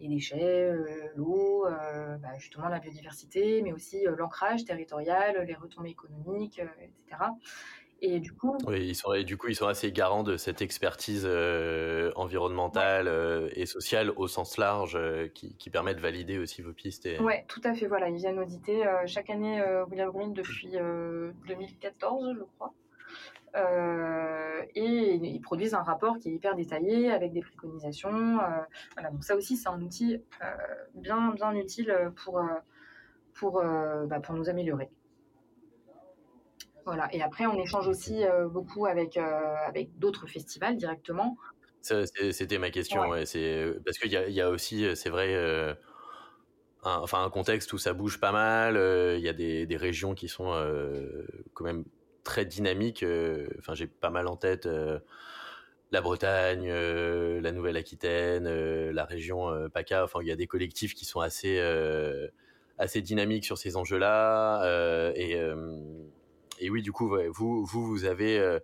[0.00, 0.72] les déchets,
[1.16, 7.24] l'eau, bah, justement la biodiversité, mais aussi l'ancrage territorial, les retombées économiques, etc.
[8.04, 11.22] Et du coup, oui, ils sont, du coup, ils sont assez garants de cette expertise
[11.24, 16.62] euh, environnementale euh, et sociale au sens large euh, qui, qui, permet de valider aussi
[16.62, 17.06] vos pistes.
[17.06, 17.20] Et...
[17.20, 17.86] Oui, tout à fait.
[17.86, 20.72] Voilà, ils viennent auditer chaque année William Green depuis
[21.46, 22.74] 2014, je crois.
[24.74, 28.38] et ils produisent un rapport qui est hyper détaillé avec des préconisations.
[28.94, 30.20] voilà, donc ça aussi, c'est un outil
[30.94, 32.42] bien, bien utile pour,
[33.34, 34.90] pour, bah, pour nous améliorer.
[36.84, 37.08] Voilà.
[37.14, 41.36] Et après, on échange aussi euh, beaucoup avec, euh, avec d'autres festivals directement.
[41.80, 43.02] C'était ma question.
[43.24, 45.74] c'est parce qu'il y a, y a, aussi, c'est vrai, euh,
[46.84, 48.76] un, enfin un contexte où ça bouge pas mal.
[49.16, 50.52] Il y a des, des, régions qui sont
[51.54, 51.84] quand même
[52.22, 53.04] très dynamiques.
[53.58, 54.68] Enfin, j'ai pas mal en tête
[55.90, 58.48] la Bretagne, la Nouvelle-Aquitaine,
[58.90, 60.04] la région PACA.
[60.04, 61.60] Enfin, il y a des collectifs qui sont assez
[62.78, 65.36] assez dynamiques sur ces enjeux-là et
[66.58, 68.58] et oui, du coup, vous, vous, vous avez, euh,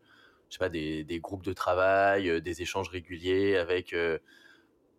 [0.48, 4.18] je sais pas, des, groupes de travail, euh, des échanges réguliers avec euh,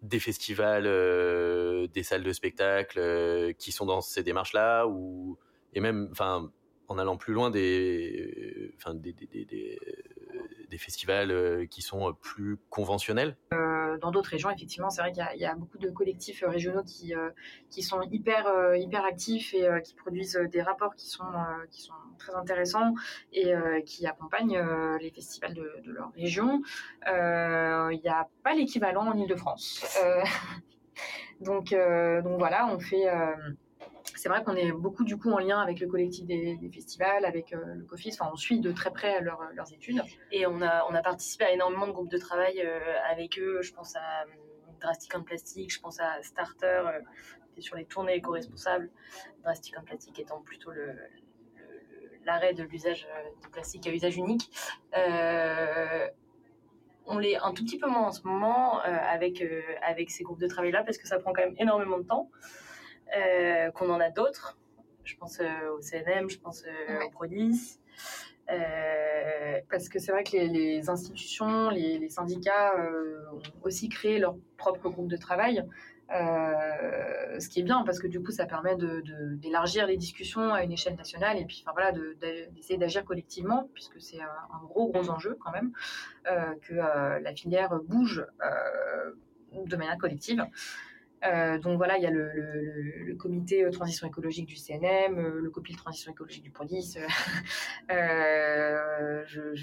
[0.02, 5.38] des festivals, des salles de spectacle qui sont dans ces démarches-là, ou
[5.74, 6.12] et même,
[6.88, 9.80] en allant plus loin, des, des, des, des
[10.78, 13.36] festivals qui sont plus conventionnels?
[14.02, 17.30] Dans d'autres régions, effectivement, c'est vrai qu'il y, a beaucoup de collectifs régionaux qui, euh,
[17.70, 21.26] qui sont hyper, euh, hyper actifs et euh, qui produisent des rapports qui sont,
[21.72, 22.94] qui sont très intéressants
[23.34, 23.54] et
[23.86, 24.62] qui accompagnent
[25.02, 26.62] les festivals de, leur région.
[27.06, 29.98] Il n'y a pas l'équivalent en Ile-de-France.
[31.42, 33.08] donc, donc voilà, on fait
[34.16, 37.54] c'est vrai qu'on est beaucoup du coup en lien avec le collectif des, festivals, avec
[37.54, 38.18] euh, le COFIS.
[38.20, 40.02] Enfin, on suit de très près leurs études.
[40.32, 43.62] Et on a, on participé à énormément de groupes de travail euh, avec eux.
[43.62, 44.26] Je pense à euh,
[44.82, 46.84] Drastic en plastique, je pense à Starter,
[47.54, 48.90] qui est sur les tournées éco-responsables.
[49.44, 50.72] Drastic en plastique étant plutôt
[52.26, 53.08] l'arrêt de l'usage
[53.44, 54.50] de plastique à usage unique.
[57.06, 59.44] on l'est un tout petit peu moins en ce moment avec,
[59.82, 62.30] avec ces groupes de travail-là parce que ça prend quand même énormément de temps.
[63.18, 64.58] Euh, qu'on en a d'autres.
[65.04, 65.46] Je pense euh,
[65.76, 67.80] au CNM, je pense euh, au Prodis.
[69.70, 72.74] parce que c'est vrai que les, institutions, les, syndicats
[73.34, 75.64] ont aussi créé leur propre groupe de travail.
[76.10, 80.64] ce qui est bien parce que du coup ça permet d'élargir de, les discussions à
[80.64, 81.92] une échelle nationale et puis enfin voilà
[82.56, 85.72] d'essayer d'agir collectivement puisque c'est un, gros gros enjeu quand même
[86.26, 88.26] que la filière bouge
[89.54, 90.44] de manière collective.
[91.26, 95.50] Euh, donc voilà, il y a le, comité euh, transition écologique du CNM, euh, le
[95.50, 96.98] COPIL transition écologique du PRODIS.
[97.90, 99.56] je,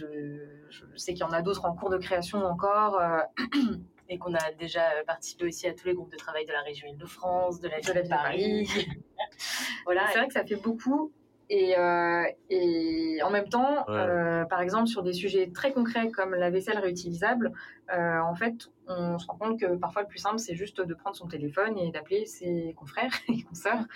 [0.97, 3.01] sais qu'il y en a d'autres en cours de création encore.
[4.09, 6.87] et qu'on a déjà participé aussi à tous les groupes de travail de la région
[6.87, 8.69] Île-de-France, de la ville de, Paris.
[9.85, 10.07] voilà.
[10.13, 11.13] C'est vrai que ça fait beaucoup.
[11.49, 16.35] Et, euh, et, en même temps, euh, par exemple, sur des sujets très concrets comme
[16.35, 17.53] la vaisselle réutilisable,
[17.93, 20.95] euh, en fait, on se rend compte que parfois le plus simple, c'est juste de
[20.95, 23.87] prendre son téléphone et d'appeler ses confrères et consoeurs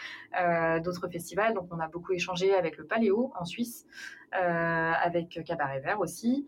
[0.82, 1.54] d'autres festivals.
[1.54, 3.86] Donc, on a beaucoup échangé avec le Paléo en Suisse,
[4.32, 6.46] avec Cabaret Vert aussi.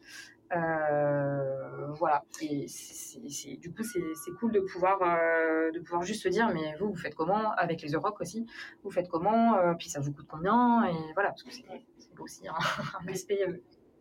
[0.55, 2.25] Euh, voilà.
[2.41, 6.75] Et c'est, du coup, c'est, cool de pouvoir, euh, de pouvoir juste se dire, mais
[6.79, 8.47] vous, vous faites comment Avec les Euroc aussi,
[8.83, 9.57] vous faites comment?
[9.57, 10.85] Euh, Puis ça vous coûte combien?
[10.85, 11.65] Et voilà, parce que c'est,
[12.19, 13.45] aussi un, aspect.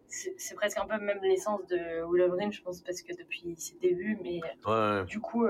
[0.08, 3.78] C'est, presque un peu même l'essence de Willow Green, je pense, parce que depuis ses
[3.78, 4.42] débuts, mais
[5.06, 5.46] du coup,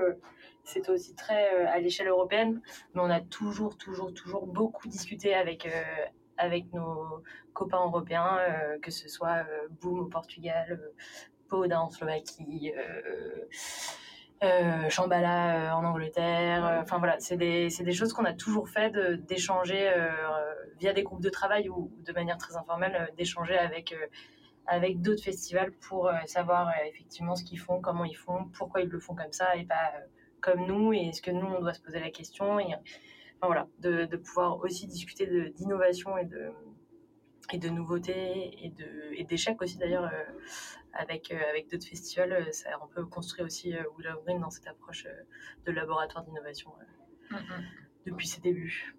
[0.64, 2.62] c'est aussi très à l'échelle européenne.
[2.94, 5.68] Mais on a toujours, toujours, toujours beaucoup discuté avec,
[6.42, 7.24] avec nos
[7.54, 10.92] copains européens, euh, que ce soit euh, Boom au Portugal, euh,
[11.50, 12.74] Poda en Slovaquie.
[14.44, 16.80] Euh, Shambhala en Angleterre.
[16.82, 18.92] Enfin voilà, c'est des, choses qu'on a toujours fait
[19.28, 19.94] d'échanger
[20.80, 23.94] via des groupes de travail ou de manière très informelle, d'échanger avec,
[24.66, 29.00] avec d'autres festivals pour savoir effectivement ce qu'ils font, comment ils font, pourquoi ils le
[29.00, 29.94] font comme ça et pas
[30.40, 32.60] comme nous, et est-ce que nous, on doit se poser la question.
[32.60, 32.74] Et,
[33.48, 36.52] voilà, de, de, pouvoir aussi discuter d'innovation et de,
[37.52, 40.24] et de nouveautés et de et d'échecs aussi d'ailleurs euh,
[40.94, 44.50] avec euh, avec d'autres festivals euh, ça a un peu construit aussi Willow Green dans
[44.50, 45.08] cette approche
[45.66, 46.72] de laboratoire d'innovation
[47.32, 47.64] mm-hmm.
[48.06, 48.96] depuis ses débuts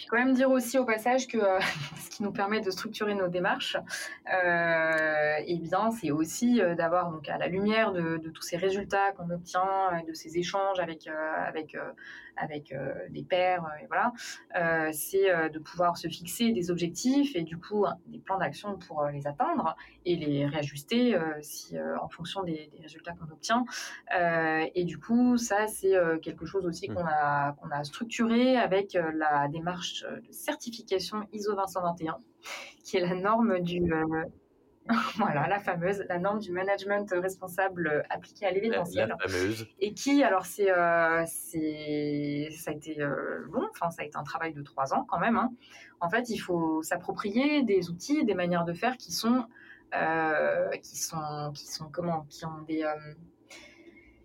[0.00, 1.60] Puis quand même dire aussi au passage que euh,
[1.98, 3.76] ce qui nous permet de structurer nos démarches,
[4.32, 9.12] euh, eh bien, c'est aussi euh, d'avoir donc à la lumière de, tous ces résultats
[9.12, 11.76] qu'on obtient, de ces échanges avec avec
[12.40, 12.74] avec
[13.10, 14.12] des pairs, et voilà,
[14.92, 19.26] c'est de pouvoir se fixer des objectifs et du coup des plans d'action pour les
[19.26, 23.64] atteindre et les réajuster si en fonction des, résultats qu'on obtient.
[24.74, 29.48] et du coup, ça c'est quelque chose aussi qu'on a qu'on a structuré avec la
[29.48, 32.18] démarche de certification ISO 521,
[32.84, 34.24] qui est la norme du euh,
[35.16, 39.08] voilà, la fameuse, la norme du management responsable appliquée à l'événementiel.
[39.08, 39.68] La, fameuse.
[39.78, 44.16] Et qui, alors, c'est, euh, c'est, ça a été euh, long, enfin, ça a été
[44.16, 45.36] un travail de trois ans quand même.
[45.36, 45.52] Hein.
[46.00, 49.44] En fait, il faut s'approprier des outils, des manières de faire qui sont,
[50.82, 52.84] qui sont, qui sont comment, qui ont des,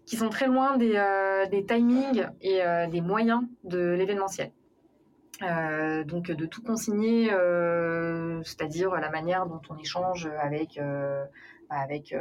[0.06, 1.02] qui sont très loin des,
[1.52, 4.52] des timings et des moyens de l'événementiel.
[5.42, 11.26] Euh, donc de tout consigner, euh, c'est-à-dire la manière dont on échange avec euh,
[11.70, 12.16] avec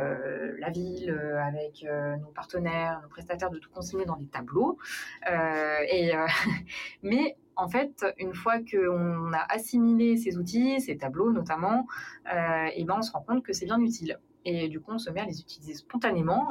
[0.58, 1.86] la ville, avec
[2.18, 4.78] nos partenaires, nos prestataires, de tout consigner dans des tableaux.
[5.26, 6.12] et
[7.02, 11.86] mais en fait, une fois qu'on a assimilé ces outils, ces tableaux notamment,
[12.26, 14.18] et ben on se rend compte que c'est bien utile.
[14.46, 16.48] Et du coup, on se met à les utiliser spontanément.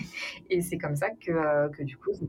[0.50, 2.26] et c'est comme ça que, que du coup, c'est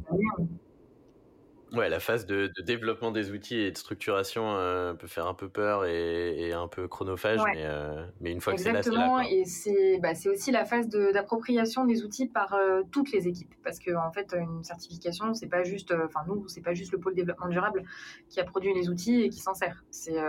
[1.73, 5.49] Ouais, la phase de, développement des outils et de structuration euh, peut faire un peu
[5.49, 9.23] peur et, un peu chronophage, mais, euh, mais, une fois que c'est là, c'est là.
[9.27, 13.79] et c'est bah, aussi la phase d'appropriation des outils par euh, toutes les équipes, parce
[13.79, 17.15] que en fait, une certification, c'est pas juste, enfin nous, c'est pas juste le pôle
[17.15, 17.83] développement durable
[18.29, 19.83] qui a produit les outils et qui s'en sert.
[19.89, 20.19] C'est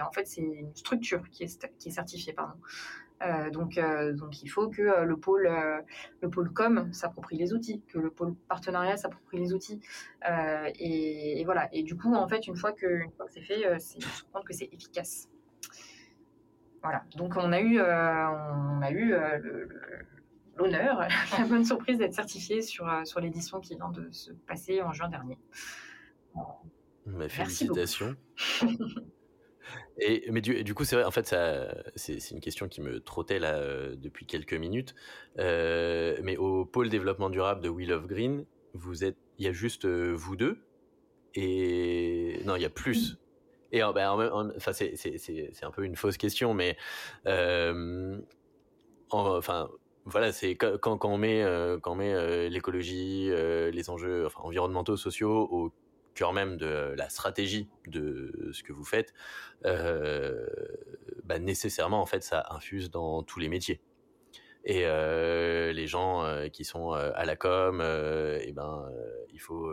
[0.00, 2.54] en fait c'est une structure qui est, qui est certifiée, pardon.
[3.22, 5.48] Euh, donc, euh, donc il faut que euh, le pôle,
[6.20, 9.80] le pôle com s'approprie les outils, que le pôle partenariat s'approprie les outils.
[10.78, 11.68] Et, voilà.
[11.72, 14.68] Et du coup, en fait, une fois que, c'est fait, c'est se compte que c'est
[14.72, 15.28] efficace.
[16.82, 17.04] Voilà.
[17.16, 19.14] Donc on a eu, on a eu
[20.56, 24.92] l'honneur, la bonne surprise d'être certifié sur, sur l'édition qui vient de se passer en
[24.92, 25.38] juin dernier.
[27.06, 28.16] Bah, félicitations.
[29.98, 31.34] Et, mais du, coup, c'est vrai, en fait,
[31.94, 34.94] c'est, une question qui me trottait là euh, depuis quelques minutes.
[35.38, 39.52] Euh, mais au pôle développement durable de Wheel of Green, vous êtes, il y a
[39.52, 40.58] juste euh, vous deux
[41.34, 43.18] et non, il y a plus.
[43.72, 44.94] Et ben, enfin, c'est,
[45.62, 46.76] un peu une fausse question, mais
[49.10, 49.68] enfin,
[50.04, 51.44] voilà, c'est quand, quand on met,
[51.82, 55.72] quand on met l'écologie, les enjeux enfin, environnementaux, sociaux au
[56.14, 59.12] cœur même de la stratégie de ce que vous faites,
[59.66, 60.46] euh,
[61.24, 63.80] bah nécessairement en fait ça infuse dans tous les métiers.
[64.66, 68.90] Et euh, les gens euh, qui sont à la com, et ben
[69.32, 69.70] il faut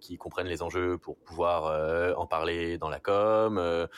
[0.00, 3.88] qu'ils comprennent les enjeux pour pouvoir en parler dans la com.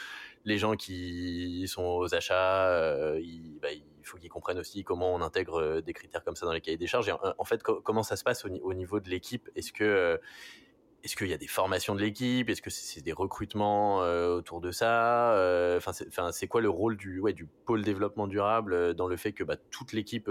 [0.44, 5.20] les gens qui sont aux achats, il, bah, il faut qu'ils comprennent aussi comment on
[5.20, 7.09] intègre des critères comme ça dans les cahiers des charges.
[7.09, 9.50] Et en, fait, comment ça se passe au niveau de l'équipe?
[9.56, 10.20] Est-ce que
[11.07, 12.51] est-ce qu'il y a des formations de l'équipe?
[12.51, 16.97] Est-ce que c'est des recrutements euh, autour de ça euh, Enfin, c'est quoi le rôle
[16.97, 20.29] du, ouais, du pôle développement durable euh, dans le fait que bah, toute l'équipe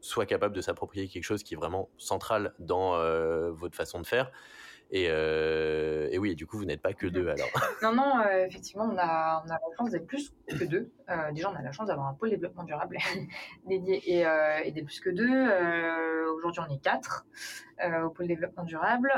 [0.00, 2.98] soit capable de s'approprier quelque chose qui est vraiment central dans
[3.52, 4.32] votre façon de faire?
[4.94, 7.48] Euh, et, oui, du coup, vous n'êtes pas que deux alors.
[7.82, 10.90] non, non, euh, effectivement, on a, on a la chance d'être plus que deux.
[11.10, 12.98] Euh, déjà, on a la chance d'avoir un pôle développement durable
[13.66, 14.24] dédié et,
[14.64, 16.32] et plus que deux.
[16.36, 17.26] Aujourd'hui, on est quatre
[18.04, 19.12] au pôle développement durable.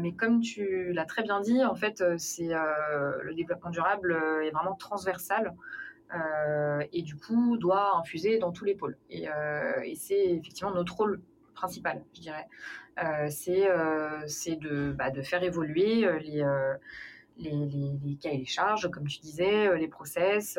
[0.00, 4.74] mais comme tu l'as très bien dit, en fait, c'est le développement durable est vraiment
[4.74, 5.54] transversal.
[6.92, 8.98] et du coup doit infuser dans tous les pôles.
[9.10, 9.26] Et
[9.96, 11.20] c'est effectivement notre rôle
[11.56, 12.46] principal, je dirais.
[13.02, 14.26] Euh, c'est euh,
[14.60, 16.44] de, bah, de faire évoluer euh, les,
[17.38, 17.50] les,
[18.22, 20.58] les, les, charges, comme tu disais, les process,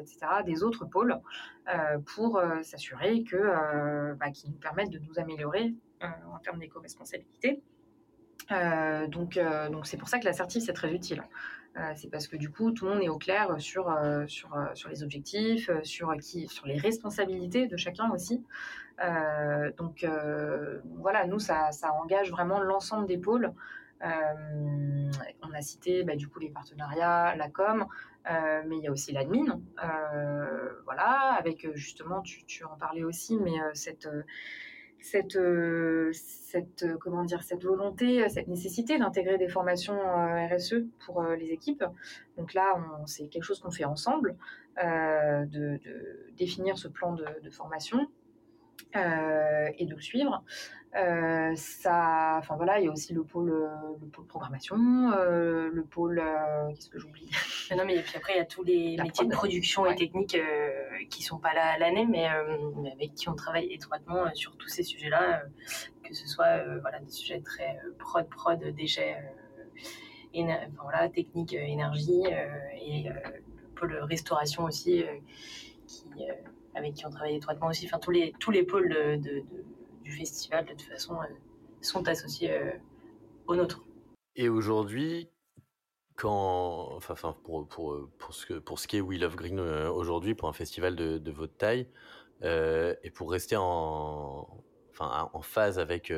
[0.00, 1.20] etc., des autres pôles,
[2.16, 7.62] pour s'assurer que bah, nous permettent de nous améliorer en termes d'éco-responsabilité.
[9.08, 9.38] Donc,
[9.70, 11.22] donc c'est pour ça que l'assertif c'est très utile.
[11.94, 13.92] c'est parce que du coup tout le monde est au clair sur
[14.28, 18.44] sur sur les objectifs, sur qui, sur les responsabilités de chacun aussi.
[19.02, 21.70] Euh, donc euh, voilà, nous, ça,
[22.02, 23.52] engage vraiment l'ensemble des pôles.
[24.04, 25.10] Euh,
[25.42, 27.86] on a cité bah, du coup les partenariats, la com,
[28.66, 29.60] mais il y a aussi l'admin.
[30.84, 34.08] voilà, avec justement, tu, en parlais aussi, mais cette
[35.00, 35.38] cette,
[36.12, 39.98] cette, comment dire, cette volonté, cette nécessité d'intégrer des formations
[40.50, 41.84] RSE pour les équipes.
[42.36, 42.74] Donc là,
[43.06, 44.36] c'est quelque chose qu'on fait ensemble,
[44.76, 45.80] de,
[46.36, 48.08] définir ce plan de formation
[48.94, 50.42] et de le suivre.
[50.96, 53.68] Euh, ça, enfin voilà, il y a aussi le pôle, euh,
[54.00, 56.22] le pôle programmation, euh, le pôle,
[56.74, 57.28] qu'est-ce que j'oublie?
[57.76, 60.38] Non mais et puis après il y a tous les métiers de production et technique
[61.10, 62.28] qui sont pas là à l'année, mais,
[62.76, 65.42] mais, avec qui on travaille étroitement sur tous ces sujets-là,
[66.02, 69.16] que ce soit voilà des sujets très prod, prod, déchets,
[70.34, 72.22] enfin, voilà, technique, énergie
[72.80, 75.04] et le pôle restauration aussi,
[75.86, 76.06] qui
[76.76, 79.20] avec qui on travaille étroitement aussi, enfin tous les tous les pôles
[80.06, 81.26] du festival, de toute façon, euh,
[81.80, 82.70] sont associés euh,
[83.48, 83.82] au nôtre.
[84.36, 85.28] Et aujourd'hui,
[86.14, 90.34] quand, enfin, pour, pour, pour, ce, pour ce qui est We Love Green euh, aujourd'hui,
[90.34, 91.88] pour un festival de, de votre taille,
[92.42, 94.46] et pour rester en,
[95.00, 96.12] en phase avec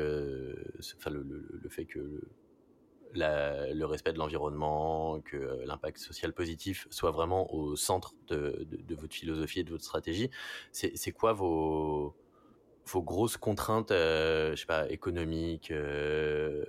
[0.97, 2.21] enfin, le, le, fait que
[3.13, 9.61] le respect de l'environnement, que l'impact social positif soit vraiment au centre de, votre philosophie
[9.61, 10.29] et de votre stratégie,
[10.71, 12.15] c'est quoi vos,
[12.95, 16.63] grosses contraintes, euh, je sais pas, économiques, euh,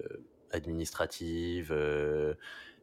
[0.52, 2.34] administratives, euh,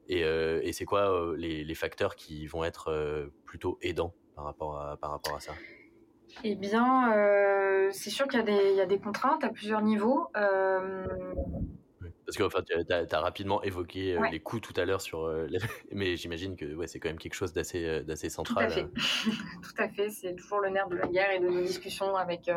[0.09, 4.77] et, c'est quoi les, facteurs qui vont être plutôt aidants par rapport
[5.35, 5.53] à ça?
[6.43, 7.11] Eh bien,
[7.91, 10.29] c'est sûr qu'il y, a des contraintes à plusieurs niveaux.
[12.27, 15.33] Parce que enfin, tu as, rapidement évoqué les coûts tout à l'heure sur,
[15.91, 18.67] mais j'imagine que ouais, c'est quand même quelque chose d'assez d'assez central.
[18.67, 18.87] Tout à fait.
[19.63, 20.09] tout à fait.
[20.09, 22.49] C'est toujours le nerf de la guerre et de nos discussions avec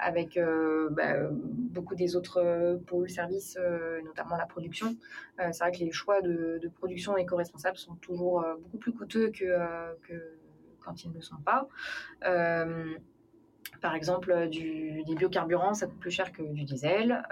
[0.00, 4.96] avec euh, bah, beaucoup des autres euh, pôles services, euh, notamment la production.
[5.38, 9.56] c'est vrai que les choix de, production éco-responsables sont toujours beaucoup plus coûteux que,
[10.80, 11.68] quand ils ne le sont pas.
[13.80, 17.22] Par exemple, du, des biocarburants, ça coûte plus cher que du diesel.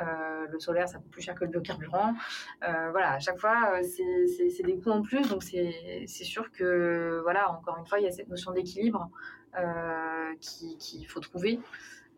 [0.51, 2.15] le solaire, ça coûte plus cher que le biocarburant.
[2.63, 5.29] voilà, à chaque fois, c'est des coûts en plus.
[5.29, 9.11] Donc, c'est sûr que, voilà, encore une fois, il y a cette notion d'équilibre
[10.41, 11.61] qu'il faut trouver.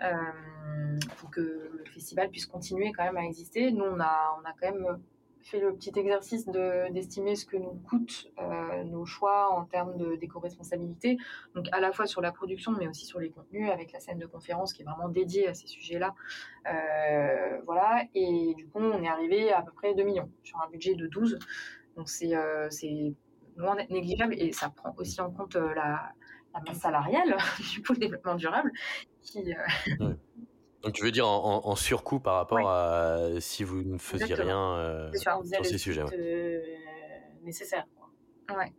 [0.02, 3.70] Euh, pour que le festival puisse continuer quand même à exister.
[3.70, 4.98] Nous, on a, on a quand même
[5.42, 11.18] fait le petit exercice d'estimer ce que nous coûtent euh, nos choix en termes d'éco-responsabilité,
[11.54, 14.18] donc à la fois sur la production, mais aussi sur les contenus, avec la scène
[14.18, 16.14] de conférence qui est vraiment dédiée à ces sujets-là.
[16.66, 20.68] Euh, voilà, et du coup, on est arrivé à, peu près 2 millions sur un
[20.70, 21.38] budget de 12.
[21.96, 22.32] Donc c'est
[23.56, 26.12] loin d'être négligeable et ça prend aussi en compte la,
[26.54, 27.36] la masse salariale
[27.72, 28.70] du pôle développement durable.
[29.22, 29.54] Qui,
[30.00, 30.14] euh,
[30.82, 35.12] Donc tu veux dire en, surcoût par rapport à si vous ne faisiez rien euh,
[35.14, 36.60] sur ces sujets euh,
[37.42, 37.86] nécessaire.
[38.48, 38.72] Ouais.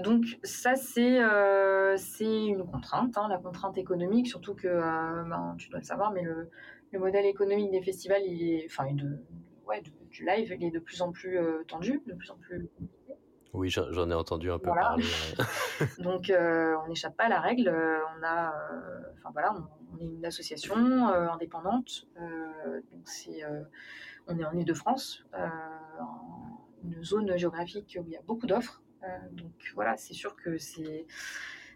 [0.00, 1.20] donc ça c'est
[1.96, 6.22] c'est une contrainte, hein, la contrainte économique, surtout que ben, tu dois le savoir, mais
[6.22, 6.50] le,
[6.90, 9.18] le, modèle économique des festivals, il est, enfin de,
[9.66, 11.38] ouais, du live, il est de plus en plus
[11.68, 12.68] tendu, de plus en plus
[13.56, 15.04] oui, j'en ai entendu un peu parler.
[15.98, 17.68] Donc, euh, on n'échappe pas à la règle.
[17.70, 22.06] On a, euh, enfin voilà, on, est une association euh, indépendante.
[22.16, 23.42] donc c'est,
[24.26, 25.24] on est en Ile-de-France,
[26.84, 28.82] une zone géographique où il y a beaucoup d'offres.
[29.32, 31.06] donc voilà, c'est sûr que c'est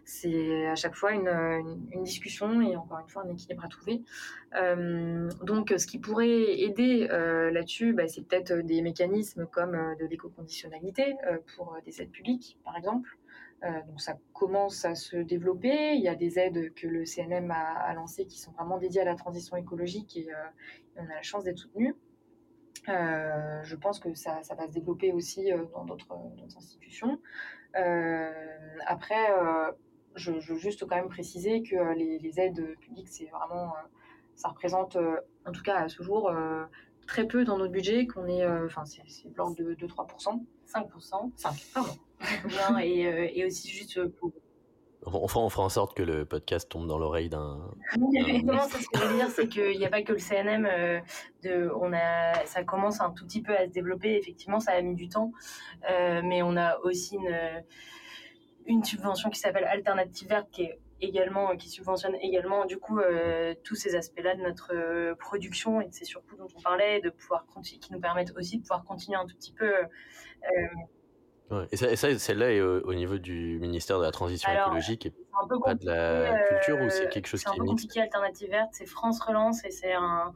[0.03, 4.01] c'est à chaque fois une, discussion et encore une fois un équilibre à trouver.
[4.55, 9.95] Euh, donc, ce qui pourrait aider euh, là-dessus, bah, c'est peut-être des mécanismes comme euh,
[9.95, 11.15] de l'éco-conditionnalité
[11.55, 13.17] pour des aides publiques, par exemple.
[13.63, 15.93] Donc, ça commence à se développer.
[15.93, 19.05] Il y a des aides que le CNM a, lancées qui sont vraiment dédiées à
[19.05, 20.27] la transition écologique et,
[20.97, 21.95] on a la chance d'être soutenu.
[22.87, 26.11] je pense que ça, va se développer aussi dans d'autres
[26.57, 27.19] institutions.
[28.87, 29.27] après,
[30.15, 33.87] je, veux juste quand même préciser que euh, les, aides publiques, c'est vraiment, euh,
[34.35, 36.31] ça représente, euh, en tout cas à ce jour,
[37.07, 40.43] très peu dans notre budget, qu'on est, enfin, c'est de l'ordre de, 3%.
[40.67, 41.31] 5%.
[41.35, 41.91] 5, pardon.
[42.45, 44.31] Non, et, et, aussi juste pour...
[45.03, 47.71] On fera, on fera en sorte que le podcast tombe dans l'oreille d'un.
[48.13, 50.67] Exactement, ce que je veux dire, c'est qu'il n'y a pas que le CNM.
[51.43, 54.15] de, on a, ça commence un tout petit peu à se développer.
[54.15, 55.31] Effectivement, ça a mis du temps,
[55.89, 57.63] mais on a aussi une,
[58.67, 63.55] une subvention qui s'appelle Alternative Verte qui est également qui subventionne également du coup euh,
[63.63, 67.09] tous ces aspects-là de notre euh, production et de ces surcoûts dont on parlait, de
[67.09, 69.73] pouvoir qui nous permettent aussi de pouvoir continuer un tout petit peu.
[69.73, 69.87] Euh,
[71.71, 75.13] et ça, celle-là est au, niveau du ministère de la Transition écologique et
[75.63, 78.49] pas de la culture ou c'est quelque chose qui est C'est un peu compliqué, Alternative
[78.49, 80.33] Verte, c'est France Relance et c'est un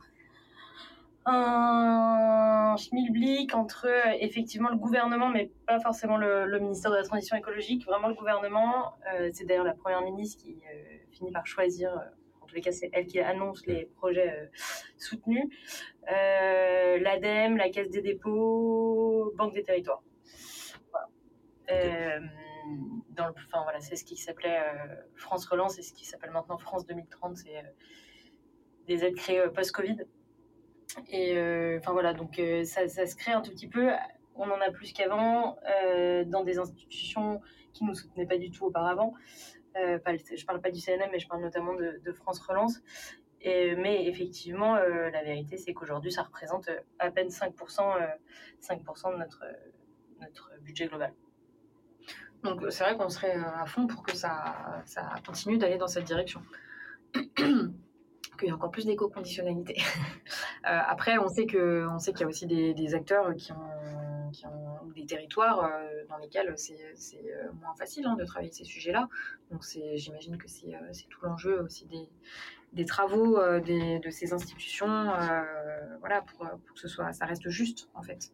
[1.25, 3.87] un schmilblick entre
[4.19, 8.93] effectivement le gouvernement, mais pas forcément le, ministère de la Transition écologique, vraiment le gouvernement.
[9.13, 12.01] Euh, c'est d'ailleurs la première ministre qui euh, finit par choisir, euh,
[12.41, 14.51] en tous les cas c'est elle qui annonce les projets
[14.97, 15.45] soutenus,
[16.07, 20.03] l'ADEME, la Caisse des dépôts, Banque des territoires.
[21.67, 22.19] Voilà.
[23.11, 24.59] dans le, enfin voilà, c'est ce qui s'appelait
[25.15, 27.63] France Relance et ce qui s'appelle maintenant France 2030, c'est
[28.87, 30.05] des aides créées post-Covid.
[31.09, 31.31] Et
[31.77, 33.91] enfin voilà, donc ça, se crée un tout petit peu.
[34.35, 35.57] On en a plus qu'avant
[36.25, 37.41] dans des institutions
[37.73, 39.13] qui nous soutenaient pas du tout auparavant.
[39.77, 42.81] Euh, pas, je parle pas du CNM, mais je parle notamment de, France Relance.
[43.43, 47.53] Mais effectivement, euh, la vérité, c'est qu'aujourd'hui, ça représente euh, à peine 5%,
[48.61, 49.43] 5% de notre
[50.61, 51.13] budget global.
[52.45, 54.83] Donc c'est vrai qu'on serait à fond pour que ça,
[55.25, 56.41] continue d'aller dans cette direction.
[58.37, 59.81] qu'il y ait encore plus d'éco-conditionnalité.
[60.63, 63.55] après, on sait qu'il y a aussi des, des acteurs qui ont
[64.95, 66.73] des territoires euh, dans lesquels c'est
[67.15, 69.07] euh, moins facile hein, de travailler ces sujets-là.
[69.51, 69.63] Donc
[69.95, 72.09] j'imagine que c'est euh, tout l'enjeu aussi des,
[72.73, 75.13] des travaux de ces institutions,
[75.99, 78.31] voilà, pour, pour, que ce soit, ça reste juste en fait.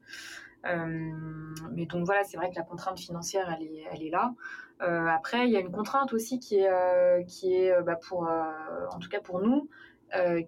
[0.64, 4.34] Mais donc voilà, c'est vrai que la contrainte financière, elle est, là.
[4.80, 9.10] après, il y a une contrainte aussi qui est, qui est bah, pour, en tout
[9.10, 9.70] cas pour nous,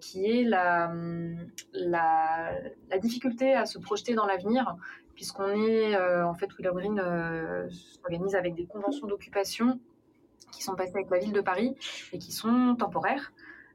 [0.00, 0.92] qui est la,
[1.72, 2.52] la,
[2.90, 4.76] la, difficulté à se projeter dans l'avenir
[5.14, 9.80] puisqu'on est, euh, en fait, Willow Green euh, s'organise avec des conventions d'occupation
[10.52, 11.74] qui sont passées avec la ville de Paris
[12.12, 13.32] et qui sont temporaires.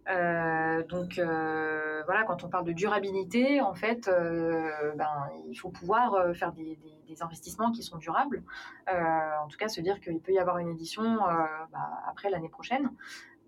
[0.10, 1.16] Euh, donc
[2.06, 4.10] voilà, quand on parle de durabilité, en fait,
[4.96, 6.78] ben, il faut pouvoir faire des,
[7.22, 8.44] investissements qui sont durables.
[8.88, 11.18] en tout cas, se dire qu'il peut y avoir une édition
[11.72, 12.92] bah, après l'année prochaine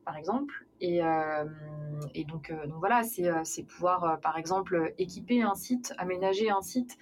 [0.05, 0.65] par exemple.
[0.81, 1.45] Et, euh,
[2.27, 6.97] donc, euh, donc, voilà, c'est euh, pouvoir, par exemple, équiper un site, aménager un site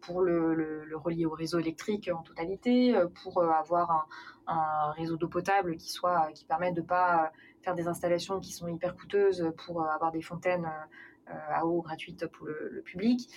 [0.00, 4.08] pour le, relier au réseau électrique en totalité, pour avoir
[4.46, 7.30] un, réseau d'eau potable qui soit qui permette de pas
[7.62, 10.68] faire des installations qui sont hyper coûteuses pour avoir des fontaines
[11.26, 13.28] à eau gratuites pour le, public.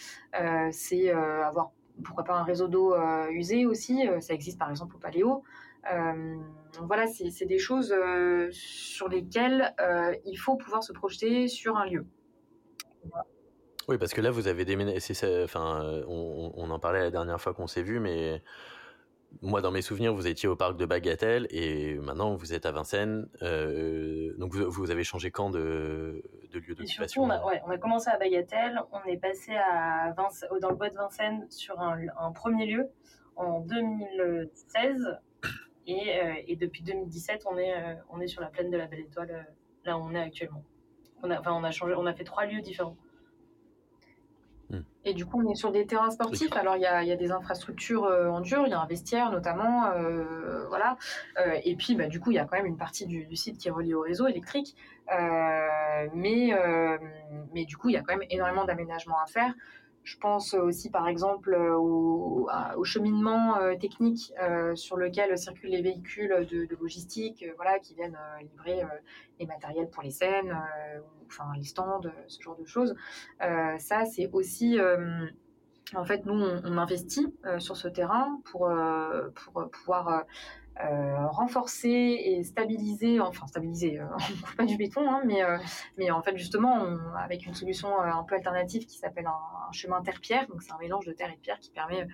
[0.72, 1.72] c'est avoir
[2.04, 2.96] pourquoi pas un réseau d'eau
[3.30, 4.08] usé aussi.
[4.22, 5.44] ça existe par exemple au Paléo.
[5.92, 6.36] Euh,
[6.82, 11.86] voilà, c'est des choses euh, sur lesquelles euh, il faut pouvoir se projeter sur un
[11.86, 12.06] lieu.
[13.90, 15.44] Oui, parce que là, vous avez déménagé.
[15.44, 18.42] Enfin, on, on, en parlait la dernière fois qu'on s'est vu, mais
[19.42, 22.72] moi, dans mes souvenirs, vous étiez au parc de Bagatelle et maintenant vous êtes à
[22.72, 23.28] Vincennes.
[24.38, 28.18] donc, vous, avez changé quand de, de lieu d'occupation on, a, on a commencé à
[28.18, 30.16] Bagatelle, on est passé à
[30.62, 32.88] dans le bois de Vincennes sur un, un premier lieu
[33.36, 35.20] en 2016
[35.90, 39.02] euh, et, depuis 2017, on est, euh, on est sur la plaine de la Belle
[39.02, 39.52] Étoile, euh,
[39.86, 40.64] là où on est actuellement.
[41.22, 42.96] On a, enfin, on a changé, on a fait trois lieux différents.
[44.70, 44.82] Hmm.
[45.04, 46.56] Et du coup, on est sur des terrains sportifs.
[46.56, 49.32] Alors, il y a, y a, des infrastructures en dur, il y a un vestiaire
[49.32, 49.92] notamment,
[50.70, 50.98] voilà.
[51.64, 53.58] et puis, bah, du coup, il y a quand même une partie du, du, site
[53.58, 54.76] qui est reliée au réseau électrique.
[56.14, 56.52] mais,
[57.54, 59.54] mais du coup, il y a quand même énormément d'aménagements à faire.
[60.04, 62.50] Je pense aussi, par exemple, au,
[62.84, 68.18] cheminement euh, technique euh, sur lequel circulent les véhicules de, logistique, euh, voilà, qui viennent
[68.42, 68.84] livrer
[69.40, 70.56] les matériels pour les scènes,
[71.28, 72.96] enfin les stands, ce genre de choses.
[73.40, 74.78] ça, c'est aussi
[75.96, 78.70] en fait, nous, on, investit sur ce terrain pour,
[79.36, 80.26] pour pouvoir
[80.82, 85.44] euh, renforcer et stabiliser, enfin stabiliser, euh, on ne coupe pas du béton, hein, mais,
[85.44, 85.58] euh,
[85.98, 90.02] mais en fait justement avec une solution un peu alternative qui s'appelle un, un, chemin
[90.02, 92.06] terre-pierre, donc c'est un mélange de terre et de pierre qui permet euh,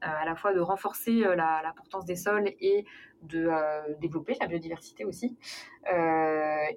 [0.00, 2.84] à la fois de renforcer euh, l'importance des sols et
[3.22, 5.36] de euh, développer la biodiversité aussi.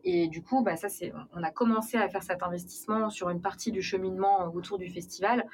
[0.04, 3.42] et du coup, bah, ça, c'est, on a commencé à faire cet investissement sur une
[3.42, 5.46] partie du cheminement autour du festival,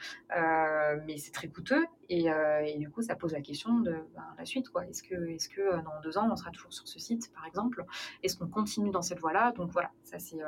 [1.05, 2.29] mais c'est très coûteux et,
[2.77, 4.69] du coup, ça pose la question de ben, la suite.
[4.69, 4.85] Quoi.
[4.87, 7.83] Est-ce que, est-ce que dans deux ans, on sera toujours sur ce site, par exemple?
[8.23, 9.53] Est-ce qu'on continue dans cette voie-là?
[9.53, 10.41] Donc voilà, ça c'est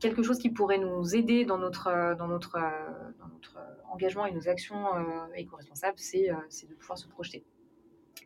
[0.00, 3.58] quelque chose qui pourrait nous aider dans notre, euh, dans notre, euh, dans notre
[3.90, 6.28] engagement et nos actions euh, éco-responsables, c'est
[6.68, 7.44] de pouvoir se projeter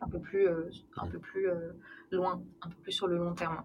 [0.01, 0.47] un peu plus,
[0.95, 1.47] un peu plus
[2.11, 3.63] loin, un peu plus sur le long terme.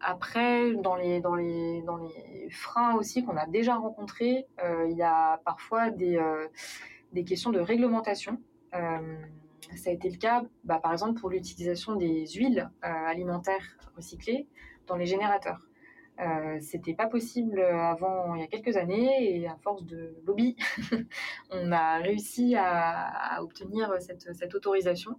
[0.00, 5.02] après, dans les, dans, les, dans les freins aussi qu'on a déjà rencontrés, il y
[5.02, 6.22] a parfois des,
[7.14, 8.38] des questions de réglementation.
[8.72, 14.46] ça a été le cas, bah, par exemple, pour l'utilisation des huiles alimentaires recyclées
[14.86, 15.67] dans les générateurs.
[16.20, 20.56] Euh, c'était pas possible avant il y a quelques années et à force de lobby,
[21.50, 25.18] on a réussi à, obtenir cette, autorisation.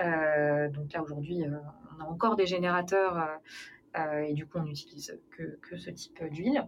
[0.00, 1.56] Euh, donc là aujourd'hui, euh,
[1.96, 3.40] on a encore des générateurs
[3.98, 6.64] euh, et du coup on n'utilise que, que, ce type d'huile.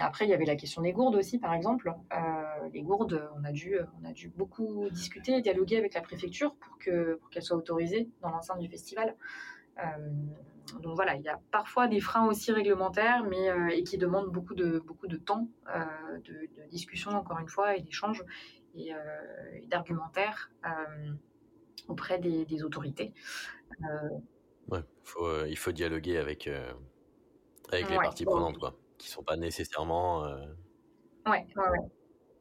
[0.00, 1.92] après, il y avait la question des gourdes aussi, par exemple.
[2.72, 6.56] les gourdes, on a dû, on a dû beaucoup discuter et dialoguer avec la préfecture
[6.56, 9.14] pour que pour qu'elles soient autorisées dans l'enceinte du festival.
[9.78, 10.10] Euh,
[10.78, 14.30] donc voilà, il y a parfois des freins aussi réglementaires, mais euh, et qui demandent
[14.30, 15.84] beaucoup de beaucoup de temps, euh,
[16.24, 18.24] de, discussion encore une fois et d'échanges.
[18.74, 18.92] et,
[19.66, 20.50] d'argumentaire
[21.88, 23.12] auprès des, autorités.
[24.68, 24.84] Ouais,
[25.48, 26.48] il faut dialoguer avec,
[27.72, 30.24] avec les parties prenantes, quoi, qui ne sont pas nécessairement
[31.26, 31.46] ouais,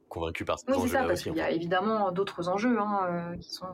[0.07, 3.67] convaincus par ces oui, enjeux-là parce qu'il y a évidemment d'autres enjeux hein, qui sont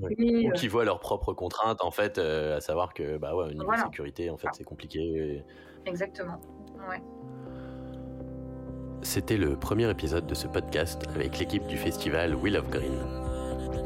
[0.00, 3.72] ou qui voient leurs propres contraintes, en fait, à savoir que, bah ouais, au niveau
[3.72, 5.42] de sécurité, en fait, c'est compliqué.
[5.84, 6.40] Exactement.
[6.88, 7.02] Ouais.
[9.02, 12.98] C'était le premier épisode de ce podcast avec l'équipe du festival Will of Green.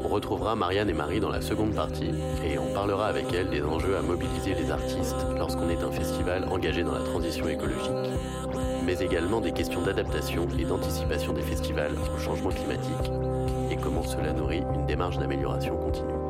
[0.03, 2.09] On retrouvera Marianne et Marie dans la seconde partie
[2.43, 6.45] et on parlera avec elles des enjeux à mobiliser les artistes lorsqu'on est un festival
[6.45, 8.09] engagé dans la transition écologique,
[8.83, 13.11] mais également des questions d'adaptation et d'anticipation des festivals au changement climatique
[13.81, 16.20] comment cela nourrit une démarche d'amélioration continue.